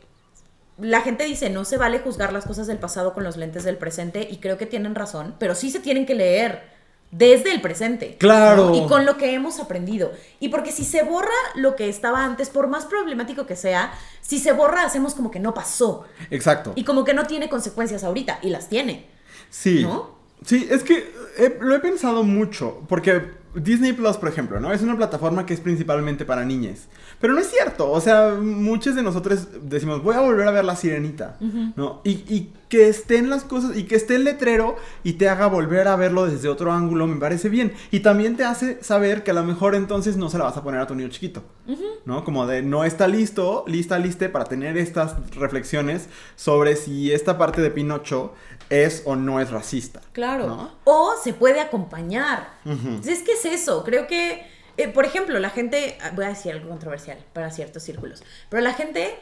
[0.82, 3.78] la gente dice, no se vale juzgar las cosas del pasado con los lentes del
[3.78, 6.72] presente y creo que tienen razón, pero sí se tienen que leer
[7.12, 8.16] desde el presente.
[8.18, 8.70] Claro.
[8.70, 8.76] ¿no?
[8.76, 10.12] Y con lo que hemos aprendido.
[10.40, 14.40] Y porque si se borra lo que estaba antes, por más problemático que sea, si
[14.40, 16.74] se borra hacemos como que no pasó Exacto.
[16.76, 19.08] y como que no tiene consecuencias ahorita y las tiene.
[19.50, 19.84] Sí.
[19.84, 20.22] ¿No?
[20.46, 23.22] Sí, es que eh, lo he pensado mucho, porque
[23.54, 24.74] Disney Plus, por ejemplo, ¿no?
[24.74, 26.88] Es una plataforma que es principalmente para niñas.
[27.22, 30.66] Pero no es cierto, o sea, muchos de nosotros decimos, voy a volver a ver
[30.66, 31.38] La Sirenita,
[31.76, 32.02] ¿no?
[32.04, 35.88] Y, y que estén las cosas, y que esté el letrero y te haga volver
[35.88, 37.74] a verlo desde otro ángulo, me parece bien.
[37.92, 40.64] Y también te hace saber que a lo mejor entonces no se la vas a
[40.64, 41.44] poner a tu niño chiquito,
[42.06, 42.24] ¿no?
[42.24, 47.62] Como de, no está listo, lista, liste para tener estas reflexiones sobre si esta parte
[47.62, 48.34] de Pinocho
[48.72, 50.02] es o no es racista.
[50.14, 50.48] Claro.
[50.48, 50.72] ¿no?
[50.86, 52.54] O se puede acompañar.
[52.66, 53.02] Ujú.
[53.06, 53.84] Es que es eso.
[53.84, 54.44] Creo que,
[54.84, 58.62] eh, por ejemplo, la gente, ah, voy a decir algo controversial para ciertos círculos, pero
[58.62, 59.18] la gente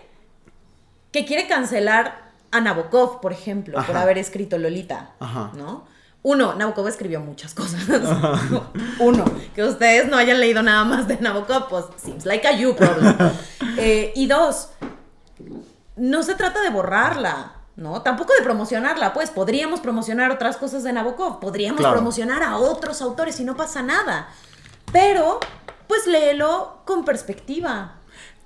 [1.12, 5.51] que quiere cancelar a Nabokov, por ejemplo, por haber escrito Lolita, Ajá.
[5.55, 5.86] ¿no?
[6.22, 7.82] Uno, Nabokov escribió muchas cosas.
[8.99, 12.76] Uno, que ustedes no hayan leído nada más de Nabokov, pues seems like a you
[12.76, 13.16] problem.
[13.82, 14.72] Eh, y dos,
[15.95, 18.01] no se trata de borrarla, ¿no?
[18.01, 21.93] Tampoco de promocionarla, pues podríamos promocionar otras cosas de Nabokov, podríamos Claro.
[21.95, 24.28] promocionar a otros autores y no pasa nada.
[24.92, 25.40] Pero,
[25.88, 27.96] pues léelo con perspectiva.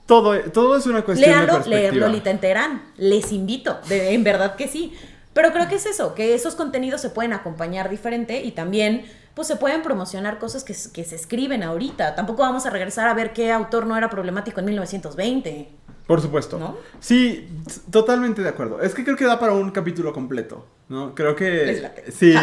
[0.06, 2.08] Todo, todo es una cuestión de Léalo, leer perspectiva.
[2.08, 2.84] Lolita Enterán.
[2.98, 4.94] Les invito, de, en verdad que sí.
[5.34, 9.48] Pero creo que es eso, que esos contenidos se pueden acompañar diferente y también pues
[9.48, 12.14] se pueden promocionar cosas que se escriben ahorita.
[12.14, 15.70] Tampoco vamos a regresar a ver qué autor no era problemático en 1920.
[16.08, 16.60] Por supuesto.
[16.60, 16.78] ¿No?
[16.99, 17.47] Sí,
[17.89, 18.82] totalmente de acuerdo.
[18.82, 21.16] Es que creo que da para un capítulo completo, ¿no?
[21.16, 21.89] Creo que...
[22.12, 22.34] Sí,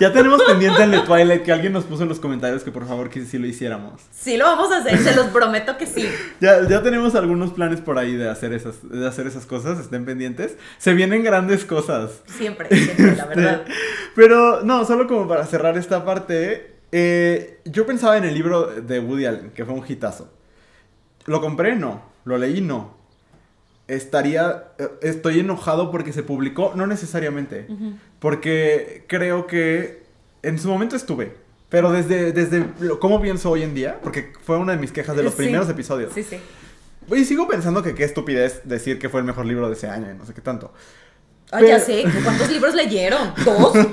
[0.00, 2.84] ya tenemos pendiente el de Twilight, que alguien nos puso en los comentarios que por
[2.86, 4.02] favor que sí lo hiciéramos.
[4.10, 6.08] Sí, lo vamos a hacer, se los prometo que sí.
[6.40, 10.04] Ya, ya tenemos algunos planes por ahí de hacer, esas, de hacer esas cosas, estén
[10.04, 10.56] pendientes.
[10.78, 12.22] Se vienen grandes cosas.
[12.26, 13.62] Siempre, siempre, la verdad.
[13.66, 13.72] Este,
[14.16, 18.98] Pero no, solo como para cerrar esta parte, eh, yo pensaba en el libro de
[18.98, 20.28] Woody Allen, que fue un hitazo.
[21.26, 21.76] ¿Lo compré?
[21.76, 22.02] No.
[22.24, 22.60] ¿Lo leí?
[22.60, 22.95] No.
[23.88, 27.68] Estaría, eh, estoy enojado porque se publicó, no necesariamente,
[28.18, 30.02] porque creo que
[30.42, 31.34] en su momento estuve,
[31.68, 35.16] pero desde, desde lo- cómo pienso hoy en día, porque fue una de mis quejas
[35.16, 35.38] de los Sí.
[35.44, 36.12] primeros episodios.
[36.12, 36.38] Sí, sí.
[37.14, 40.10] Y sigo pensando que qué estupidez decir que fue el mejor libro de ese año
[40.10, 40.72] y no sé qué tanto.
[41.52, 43.32] Ah, ya sé, ¿cuántos libros leyeron?
[43.44, 43.72] ¿Dos?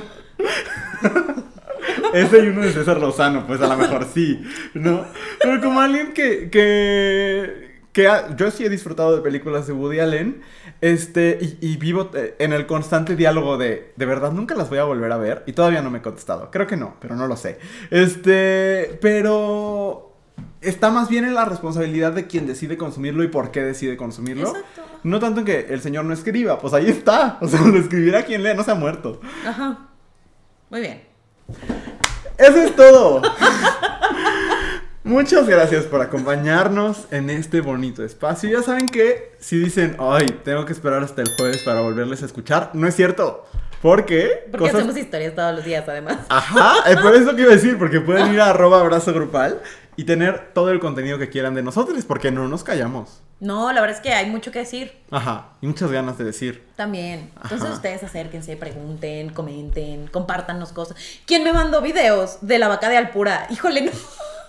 [2.14, 5.06] Ese y uno de César Lozano, pues a lo mejor sí, ¿no?
[5.42, 10.00] Pero como alguien que, que, que ha- yo sí he disfrutado de películas de Woody
[10.00, 10.42] Allen,
[10.82, 14.80] este, y, y vivo eh, en el constante diálogo de, de verdad, nunca las voy
[14.80, 17.28] a volver a ver, y todavía no me he contestado, creo que no, pero no
[17.28, 17.60] lo sé.
[17.92, 20.12] Este, pero
[20.62, 24.50] está más bien en la responsabilidad de quien decide consumirlo y por qué decide consumirlo.
[24.50, 24.82] Exacto.
[25.04, 28.24] No tanto en que el señor no escriba, pues ahí está, o sea, lo escribirá
[28.26, 29.22] quien lea, no se ha muerto.
[29.46, 29.90] Ajá.
[30.70, 31.04] Muy bien.
[32.38, 33.22] Eso es todo.
[35.06, 38.50] Muchas gracias por acompañarnos en este bonito espacio.
[38.50, 42.26] Ya saben que si dicen, ay, tengo que esperar hasta el jueves para volverles a
[42.26, 43.46] escuchar, no es cierto.
[43.82, 46.20] Porque Porque hacemos historias todos los días, además.
[46.30, 49.62] Ajá, es por eso que iba a decir, porque pueden ir a arroba abrazo grupal
[49.98, 53.22] y tener todo el contenido que quieran de nosotros, porque no nos callamos.
[53.42, 54.94] No, la verdad es que hay mucho que decir.
[55.12, 56.64] Ajá, y muchas ganas de decir.
[56.78, 57.30] También.
[57.44, 57.74] Entonces Ajá.
[57.74, 60.96] ustedes acérquense, pregunten, comenten, compártanos cosas.
[61.26, 63.48] ¿Quién me mandó videos de la vaca de Alpura?
[63.50, 63.92] Híjole, no.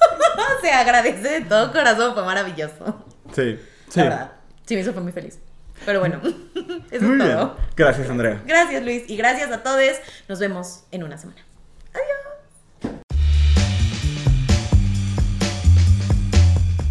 [0.63, 3.05] Se agradece de todo corazón, fue maravilloso.
[3.35, 4.01] Sí, sí.
[4.01, 4.33] La verdad.
[4.67, 5.39] Sí, eso fue muy feliz.
[5.85, 6.21] Pero bueno,
[6.91, 7.37] eso Muy es bien.
[7.37, 7.57] todo.
[7.77, 8.43] Gracias, Andrea.
[8.47, 9.05] Gracias, Luis.
[9.09, 9.83] Y gracias a todos.
[10.29, 11.41] Nos vemos en una semana.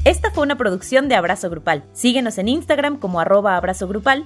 [0.05, 1.85] Esta fue una producción de Abrazo Grupal.
[1.93, 4.25] Síguenos en Instagram como arroba abrazo grupal